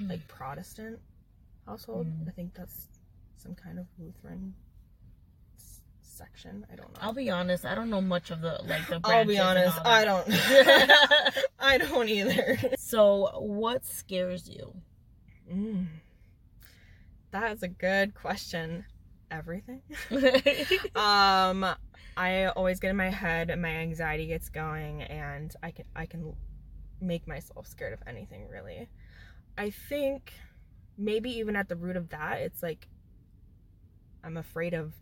like 0.00 0.26
Protestant 0.28 0.98
household. 1.66 2.06
Mhm. 2.06 2.28
I 2.28 2.30
think 2.32 2.54
that's 2.54 2.88
some 3.36 3.54
kind 3.54 3.78
of 3.78 3.86
Lutheran 3.98 4.54
section. 6.00 6.66
I 6.72 6.76
don't 6.76 6.92
know. 6.92 6.98
I'll 7.00 7.12
be 7.12 7.30
honest, 7.30 7.64
I 7.64 7.74
don't 7.74 7.90
know 7.90 8.00
much 8.00 8.30
of 8.30 8.40
the 8.40 8.60
like 8.66 8.86
the 8.88 9.00
I'll 9.04 9.24
be 9.24 9.38
honest, 9.38 9.78
I 9.84 10.04
don't. 10.04 10.26
I 11.58 11.78
don't 11.78 12.08
either. 12.08 12.58
so, 12.78 13.30
what 13.40 13.84
scares 13.84 14.48
you? 14.48 14.74
Mm. 15.52 15.86
That 17.32 17.52
is 17.52 17.62
a 17.62 17.68
good 17.68 18.14
question. 18.14 18.84
Everything. 19.30 19.80
um, 20.94 21.64
I 22.16 22.46
always 22.54 22.78
get 22.78 22.90
in 22.90 22.96
my 22.96 23.08
head, 23.10 23.50
and 23.50 23.62
my 23.62 23.70
anxiety 23.70 24.26
gets 24.26 24.50
going, 24.50 25.02
and 25.02 25.54
I 25.62 25.70
can 25.70 25.86
I 25.96 26.06
can 26.06 26.34
make 27.00 27.26
myself 27.26 27.66
scared 27.66 27.92
of 27.94 28.00
anything 28.06 28.48
really. 28.48 28.88
I 29.58 29.70
think 29.70 30.34
maybe 30.98 31.30
even 31.38 31.56
at 31.56 31.68
the 31.68 31.76
root 31.76 31.96
of 31.96 32.10
that, 32.10 32.40
it's 32.40 32.62
like 32.62 32.88
I'm 34.22 34.36
afraid 34.36 34.74
of 34.74 34.92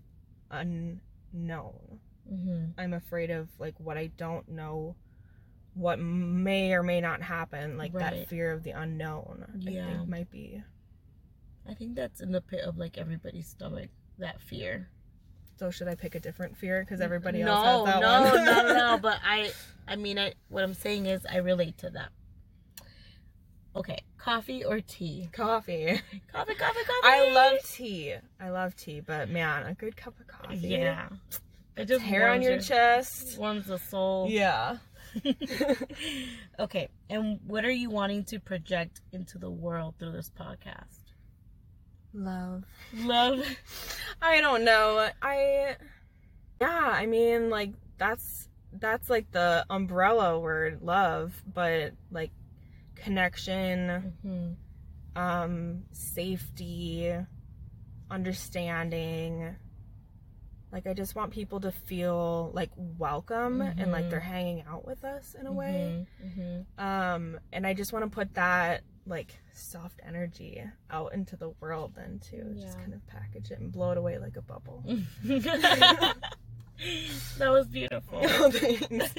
unknown. 0.51 2.01
hmm 2.29 2.67
I'm 2.79 2.95
afraid 2.95 3.31
of 3.31 3.49
like 3.59 3.75
what 3.79 3.99
I 3.99 4.07
don't 4.17 4.49
know, 4.49 4.95
what 5.75 5.99
may 5.99 6.73
or 6.73 6.83
may 6.83 7.01
not 7.01 7.23
happen. 7.23 7.77
Like 7.77 7.93
Right. 7.93 8.15
that 8.15 8.29
fear 8.29 8.53
of 8.53 8.63
the 8.63 8.71
unknown. 8.71 9.59
I 9.67 9.71
Yeah. 9.71 9.87
think 9.99 10.09
might 10.09 10.31
be. 10.31 10.63
I 11.69 11.75
think 11.75 11.95
that's 11.95 12.21
in 12.21 12.33
the 12.33 12.41
pit 12.41 12.61
of 12.65 12.79
like 12.79 12.99
everybody's 12.99 13.49
stomach. 13.49 13.91
That 14.19 14.41
fear. 14.41 14.89
So 15.59 15.71
should 15.71 15.89
I 15.89 15.95
pick 15.95 16.15
a 16.15 16.21
different 16.21 16.57
fear 16.57 16.83
because 16.83 17.01
everybody 17.01 17.43
no, 17.43 17.53
else 17.53 17.87
has 17.87 17.95
that 17.95 18.01
no, 18.01 18.23
one? 18.23 18.45
no, 18.45 18.75
no. 18.75 18.99
But 19.03 19.19
I, 19.25 19.51
I 19.87 19.97
mean, 19.97 20.19
I. 20.19 20.35
What 20.49 20.65
I'm 20.65 20.75
saying 20.75 21.07
is, 21.07 21.25
I 21.31 21.37
relate 21.39 21.79
to 21.79 21.91
that. 21.91 22.11
Okay, 23.77 24.03
coffee 24.19 24.65
or 24.65 24.81
tea? 24.81 25.29
Coffee. 25.33 25.87
Coffee, 26.33 26.55
coffee, 26.55 26.55
coffee. 26.57 27.05
I 27.05 27.31
love 27.33 27.59
tea. 27.65 28.15
I 28.41 28.51
love 28.51 28.75
tea, 28.75 29.01
but 29.01 29.29
man, 29.29 29.67
a 29.67 29.75
good 29.75 29.97
cup 29.97 30.19
of 30.19 30.27
coffee. 30.27 30.57
Yeah. 30.57 31.09
It 31.77 31.87
just 31.87 32.03
Hair 32.03 32.31
on 32.31 32.41
warms 32.41 32.47
your 32.47 32.59
chest. 32.61 33.39
warms 33.39 33.67
the 33.67 33.79
soul. 33.79 34.29
Yeah. 34.29 34.79
okay, 36.59 36.89
and 37.09 37.39
what 37.47 37.65
are 37.65 37.71
you 37.71 37.91
wanting 37.91 38.25
to 38.25 38.39
project 38.39 39.01
into 39.13 39.39
the 39.39 39.51
world 39.51 39.95
through 39.99 40.13
this 40.13 40.31
podcast? 40.31 41.00
Love. 42.13 42.65
Love. 42.95 43.45
I 44.21 44.41
don't 44.41 44.65
know. 44.65 45.09
I 45.23 45.77
yeah, 46.61 46.91
I 46.93 47.07
mean 47.07 47.51
like 47.51 47.73
that's 47.99 48.49
that's 48.73 49.09
like 49.11 49.31
the 49.33 49.65
umbrella 49.71 50.39
word 50.39 50.81
love, 50.83 51.33
but 51.53 51.93
like 52.11 52.31
connection, 52.97 54.15
hmm 54.23 54.53
um 55.17 55.83
safety, 55.93 57.13
understanding. 58.11 59.57
Like 60.73 60.87
I 60.87 60.95
just 60.95 61.17
want 61.17 61.33
people 61.33 61.61
to 61.61 61.73
feel 61.73 62.53
like 62.55 62.71
welcome 62.77 63.61
and 63.61 63.91
like 63.91 64.09
they're 64.09 64.21
hanging 64.21 64.63
out 64.69 64.87
with 64.87 65.05
us 65.05 65.35
in 65.39 65.47
a 65.47 65.53
way. 65.53 66.07
hmm 66.23 66.61
Um 66.83 67.41
and 67.53 67.67
I 67.67 67.75
just 67.75 67.93
want 67.93 68.05
to 68.05 68.11
put 68.11 68.35
that 68.35 68.83
like 69.11 69.39
soft 69.53 70.01
energy 70.07 70.63
out 70.91 71.13
into 71.13 71.37
the 71.37 71.51
world 71.61 71.93
then 71.97 72.21
too. 72.21 72.55
Just 72.59 72.79
kind 72.79 72.95
of 72.95 73.07
package 73.07 73.51
it 73.51 73.59
and 73.59 73.71
blow 73.71 73.91
it 73.91 73.99
away 73.99 74.19
like 74.19 74.37
a 74.37 74.43
bubble. 74.43 74.83
that 75.25 76.15
was 77.41 77.67
beautiful. 77.67 78.21
Thanks. 78.51 79.15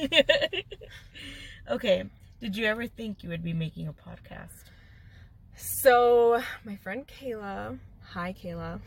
okay, 1.69 2.03
did 2.39 2.57
you 2.57 2.65
ever 2.65 2.87
think 2.87 3.23
you 3.23 3.29
would 3.29 3.43
be 3.43 3.53
making 3.53 3.87
a 3.87 3.93
podcast? 3.93 4.49
so 5.55 6.41
my 6.65 6.75
friend 6.77 7.05
Kayla, 7.07 7.77
hi 8.03 8.33
Kayla. 8.33 8.79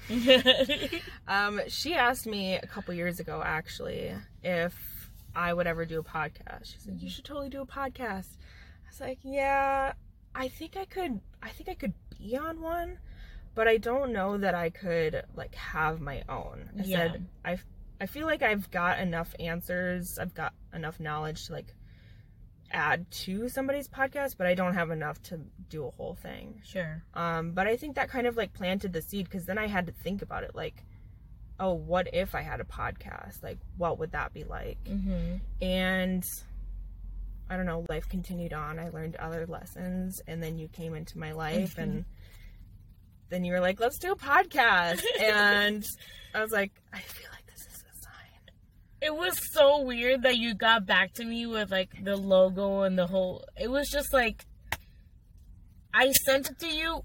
Um, 1.29 1.61
she 1.69 1.95
asked 1.95 2.27
me 2.27 2.57
a 2.57 2.67
couple 2.67 2.93
years 2.95 3.21
ago 3.21 3.41
actually 3.45 4.13
if 4.43 4.75
I 5.37 5.53
would 5.53 5.67
ever 5.67 5.85
do 5.85 6.01
a 6.01 6.03
podcast. 6.03 6.67
She 6.67 6.79
said, 6.79 6.97
You 7.01 7.11
should 7.11 7.25
totally 7.25 7.49
do 7.49 7.61
a 7.61 7.67
podcast. 7.67 8.29
I 8.37 8.89
was 8.89 9.01
like, 9.01 9.19
Yeah, 9.23 9.93
I 10.35 10.49
think 10.49 10.77
I 10.77 10.85
could 10.85 11.21
I 11.43 11.51
think 11.51 11.69
I 11.69 11.75
could 11.75 11.95
be 12.19 12.37
on 12.37 12.61
one, 12.61 12.99
but 13.55 13.69
I 13.69 13.77
don't 13.77 14.13
know 14.13 14.37
that 14.39 14.55
I 14.55 14.71
could 14.71 15.23
like 15.35 15.55
have 15.55 16.01
my 16.01 16.23
own. 16.29 16.71
I 16.79 16.83
Yeah. 16.85 16.97
said 17.13 17.27
I 17.45 17.59
I 18.01 18.07
feel 18.07 18.27
like 18.27 18.43
I've 18.43 18.71
got 18.71 18.99
enough 18.99 19.35
answers, 19.39 20.19
I've 20.19 20.35
got 20.35 20.53
enough 20.73 20.99
knowledge 20.99 21.47
to 21.47 21.53
like 21.53 21.75
add 22.71 23.09
to 23.11 23.49
somebody's 23.49 23.87
podcast, 23.89 24.37
but 24.37 24.47
I 24.49 24.55
don't 24.55 24.75
have 24.75 24.91
enough 24.91 25.23
to 25.25 25.39
do 25.69 25.87
a 25.87 25.91
whole 25.93 26.15
thing. 26.15 26.61
sure. 26.65 27.05
Um, 27.15 27.53
but 27.53 27.69
I 27.69 27.77
think 27.77 27.95
that 27.95 28.09
kind 28.09 28.27
of 28.27 28.37
like 28.37 28.53
planted 28.53 28.93
the 28.93 29.01
seed 29.03 29.27
because 29.27 29.47
then 29.47 29.59
I 29.59 29.69
had 29.69 29.87
to 29.87 29.93
think 29.93 30.23
about 30.23 30.43
it 30.43 30.57
like, 30.57 30.83
oh, 31.61 31.73
what 31.75 32.13
if 32.13 32.35
I 32.35 32.41
had 32.43 32.61
a 32.61 32.65
podcast? 32.65 33.45
Like, 33.45 33.59
what 33.77 34.01
would 34.01 34.11
that 34.13 34.33
be 34.35 34.43
like? 34.43 34.83
Mm-hmm. 34.85 35.37
And 35.65 36.27
I 37.51 37.57
don't 37.57 37.67
know, 37.67 37.85
life 37.89 38.09
continued 38.09 38.53
on. 38.53 38.79
I 38.79 38.89
learned 38.89 39.17
other 39.17 39.47
lessons, 39.47 40.21
and 40.27 40.43
then 40.43 40.59
you 40.59 40.69
came 40.69 40.95
into 40.95 41.19
my 41.19 41.33
life, 41.33 41.77
and 41.79 42.05
then 43.29 43.45
you 43.45 43.53
were 43.53 43.61
like, 43.61 43.81
let's 43.81 43.99
do 43.99 44.13
a 44.13 44.17
podcast. 44.17 45.03
and 45.21 45.85
I 46.35 46.41
was 46.41 46.51
like, 46.53 46.73
I 46.93 47.01
feel 47.01 47.29
like 47.33 47.47
this 47.47 47.67
is 47.67 47.85
a 47.93 48.03
sign." 48.03 48.51
it 49.03 49.15
was 49.15 49.39
so 49.53 49.83
weird 49.83 50.23
that 50.23 50.39
you 50.39 50.55
got 50.55 50.87
back 50.87 51.13
to 51.15 51.25
me 51.25 51.45
with 51.47 51.71
like 51.71 51.91
the 52.03 52.17
logo 52.17 52.83
and 52.83 52.99
the 52.99 53.07
whole. 53.07 53.45
It 53.61 53.71
was 53.71 53.89
just 53.91 54.13
like 54.13 54.47
I 55.93 56.13
sent 56.13 56.51
it 56.51 56.59
to 56.61 56.67
you, 56.69 57.03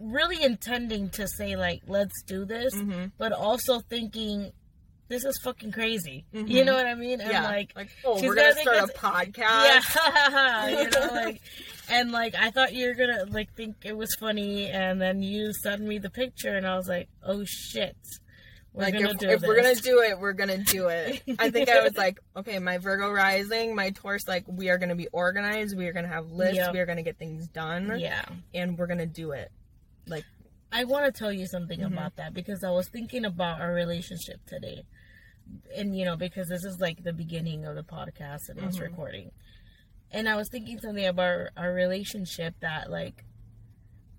really 0.00 0.42
intending 0.44 1.08
to 1.10 1.26
say 1.26 1.56
like, 1.56 1.80
"Let's 1.86 2.22
do 2.26 2.44
this," 2.44 2.74
Mm-hmm. 2.74 3.06
but 3.16 3.32
also 3.32 3.80
thinking. 3.80 4.52
This 5.08 5.24
is 5.24 5.38
fucking 5.42 5.72
crazy. 5.72 6.26
Mhm. 6.34 6.48
You 6.50 6.64
know 6.64 6.74
what 6.74 6.86
I 6.86 6.94
mean? 6.94 7.20
And 7.20 7.30
yeah. 7.30 7.44
like, 7.44 7.72
oh, 8.04 8.18
she's 8.18 8.28
we're 8.28 8.34
gonna 8.34 8.52
gonna 8.64 8.86
start 8.86 8.90
a 8.90 8.92
podcast. 9.32 9.96
yeah, 9.96 10.68
you 10.68 10.90
know, 10.90 11.14
like, 11.24 11.40
and 11.90 12.12
like 12.12 12.34
I 12.34 12.50
thought 12.50 12.74
you 12.74 12.88
were 12.88 12.94
gonna 12.94 13.24
like 13.30 13.54
think 13.54 13.76
it 13.84 13.96
was 13.96 14.14
funny, 14.20 14.66
and 14.66 15.00
then 15.00 15.22
you 15.22 15.52
sent 15.54 15.80
me 15.80 15.98
the 15.98 16.10
picture, 16.10 16.54
and 16.56 16.66
I 16.66 16.76
was 16.76 16.88
like, 16.88 17.08
oh 17.22 17.42
shit, 17.46 17.96
we're 18.74 18.82
like 18.84 18.94
if, 18.96 19.16
do 19.18 19.28
if 19.30 19.40
we're 19.42 19.56
gonna 19.56 19.74
do 19.76 20.00
it, 20.02 20.18
we're 20.20 20.34
gonna 20.34 20.58
do 20.58 20.88
it. 20.88 21.22
I 21.38 21.50
think 21.50 21.70
I 21.70 21.82
was 21.82 21.96
like, 21.96 22.18
okay, 22.36 22.58
my 22.58 22.76
Virgo 22.76 23.10
rising, 23.10 23.74
my 23.74 23.90
Taurus, 23.90 24.28
like 24.28 24.44
we 24.46 24.68
are 24.68 24.76
gonna 24.76 24.94
be 24.94 25.08
organized. 25.12 25.74
We 25.76 25.86
are 25.86 25.92
gonna 25.94 26.08
have 26.08 26.30
lists. 26.30 26.56
Yep. 26.56 26.72
We 26.74 26.80
are 26.80 26.86
gonna 26.86 27.02
get 27.02 27.18
things 27.18 27.48
done, 27.48 27.98
yeah, 27.98 28.26
and 28.52 28.76
we're 28.76 28.86
gonna 28.88 29.06
do 29.06 29.30
it. 29.32 29.50
Like, 30.06 30.24
I 30.70 30.84
want 30.84 31.06
to 31.06 31.18
tell 31.18 31.32
you 31.32 31.46
something 31.46 31.80
Mhm. 31.80 31.86
about 31.94 32.16
that 32.16 32.34
because 32.34 32.62
I 32.62 32.70
was 32.70 32.88
thinking 32.88 33.24
about 33.24 33.60
our 33.62 33.72
relationship 33.72 34.44
today, 34.46 34.84
and 35.76 35.96
you 35.96 36.04
know 36.04 36.16
because 36.16 36.48
this 36.48 36.64
is 36.64 36.78
like 36.80 37.02
the 37.02 37.12
beginning 37.12 37.64
of 37.64 37.74
the 37.74 37.82
podcast 37.82 38.48
and 38.48 38.60
us 38.60 38.76
Mhm. 38.78 38.82
recording, 38.82 39.30
and 40.10 40.28
I 40.28 40.36
was 40.36 40.48
thinking 40.50 40.78
something 40.80 41.06
about 41.06 41.22
our, 41.24 41.50
our 41.56 41.72
relationship 41.72 42.54
that 42.60 42.90
like 42.90 43.24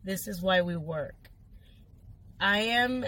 this 0.03 0.27
is 0.27 0.41
why 0.41 0.61
we 0.61 0.75
work. 0.77 1.29
I 2.39 2.59
am 2.59 3.05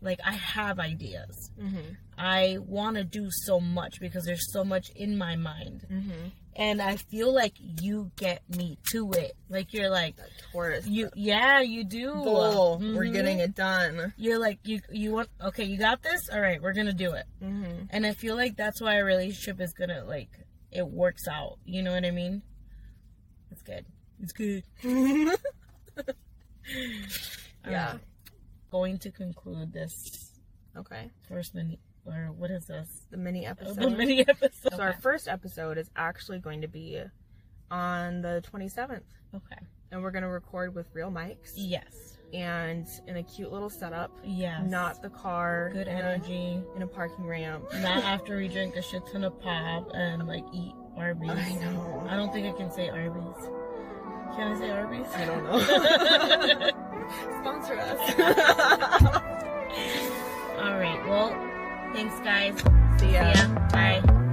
like 0.00 0.20
I 0.24 0.32
have 0.32 0.78
ideas. 0.78 1.50
Mm-hmm. 1.58 1.92
I 2.18 2.58
want 2.60 2.96
to 2.96 3.04
do 3.04 3.28
so 3.30 3.60
much 3.60 3.98
because 4.00 4.24
there's 4.24 4.52
so 4.52 4.64
much 4.64 4.90
in 4.94 5.16
my 5.16 5.36
mind. 5.36 5.86
Mm-hmm. 5.90 6.28
And 6.56 6.80
I 6.80 6.96
feel 6.96 7.34
like 7.34 7.54
you 7.80 8.12
get 8.16 8.42
me 8.56 8.78
to 8.90 9.10
it. 9.12 9.36
Like 9.48 9.72
you're 9.72 9.90
like 9.90 10.16
That 10.16 10.28
Taurus, 10.52 10.86
you 10.86 11.10
yeah, 11.16 11.60
you 11.60 11.82
do. 11.84 12.12
bull. 12.12 12.78
We're 12.78 13.04
Mhm. 13.06 13.12
getting 13.12 13.38
it 13.40 13.54
done. 13.56 14.12
You're 14.16 14.38
like 14.38 14.60
you 14.64 14.80
you 14.90 15.12
want 15.12 15.28
okay, 15.42 15.64
you 15.64 15.76
got 15.78 16.02
this? 16.02 16.28
All 16.32 16.40
right, 16.40 16.62
we're 16.62 16.72
going 16.74 16.86
to 16.86 16.92
do 16.92 17.12
it. 17.12 17.26
Mm-hmm. 17.42 17.86
And 17.90 18.06
I 18.06 18.12
feel 18.12 18.36
like 18.36 18.56
that's 18.56 18.80
why 18.80 18.96
a 18.96 19.04
relationship 19.04 19.60
is 19.60 19.72
going 19.72 19.90
to 19.90 20.04
like 20.04 20.30
it 20.70 20.86
works 20.86 21.26
out. 21.28 21.58
You 21.64 21.82
know 21.82 21.92
what 21.92 22.04
I 22.04 22.10
mean? 22.12 22.42
It's 23.50 23.62
good. 23.62 23.84
It's 24.20 24.32
good. 24.32 24.62
Yeah. 27.68 27.88
Uh, 27.94 27.98
going 28.70 28.98
to 28.98 29.10
conclude 29.10 29.72
this 29.72 30.32
okay, 30.76 31.10
first 31.28 31.54
mini 31.54 31.78
or 32.06 32.30
what 32.36 32.50
is 32.50 32.66
this? 32.66 33.06
the 33.10 33.16
mini 33.16 33.46
oh, 33.46 33.50
episode. 33.50 33.76
The 33.76 33.90
mini 33.96 34.20
episode. 34.28 34.72
So 34.74 34.80
our 34.82 34.94
first 34.94 35.28
episode 35.28 35.78
is 35.78 35.90
actually 35.96 36.38
going 36.38 36.60
to 36.62 36.68
be 36.68 37.00
on 37.70 38.20
the 38.22 38.42
27th, 38.52 39.00
Okay. 39.34 39.56
and 39.90 40.02
we're 40.02 40.10
gonna 40.10 40.28
record 40.30 40.74
with 40.74 40.86
real 40.92 41.10
mics 41.10 41.52
Yes. 41.56 42.18
and 42.32 42.86
in 43.06 43.16
a 43.16 43.22
cute 43.22 43.50
little 43.52 43.70
setup. 43.70 44.10
Yes. 44.22 44.62
Not 44.68 45.02
the 45.02 45.08
car. 45.10 45.70
good 45.72 45.88
in 45.88 45.96
a- 45.96 46.00
energy. 46.00 46.60
in 46.76 46.82
a 46.82 46.86
parking 46.86 47.26
ramp. 47.26 47.64
Not 47.80 48.04
after 48.04 48.36
we 48.36 48.48
drink 48.48 48.76
a 48.76 48.82
shit 48.82 49.02
ton 49.12 49.24
of 49.24 49.40
pop 49.40 49.90
and 49.94 50.26
like 50.28 50.44
eat 50.52 50.74
Arby's. 50.96 51.30
I 51.30 51.52
know. 51.56 52.06
I 52.08 52.16
don't 52.16 52.32
think 52.32 52.46
I 52.46 52.56
can 52.56 52.70
say 52.70 52.88
Arby's. 52.90 53.48
Can 54.36 54.52
I 54.52 54.58
say 54.58 54.70
Arby's? 54.70 55.06
I 55.14 55.24
don't 55.24 55.44
know. 55.44 55.60
Sponsor 57.40 57.78
us. 57.78 57.98
All 60.62 60.78
right. 60.78 61.00
Well, 61.08 61.30
thanks, 61.94 62.18
guys. 62.20 62.58
See 62.98 63.12
ya. 63.14 63.32
See 63.32 63.38
ya. 63.38 63.68
Bye. 63.70 64.23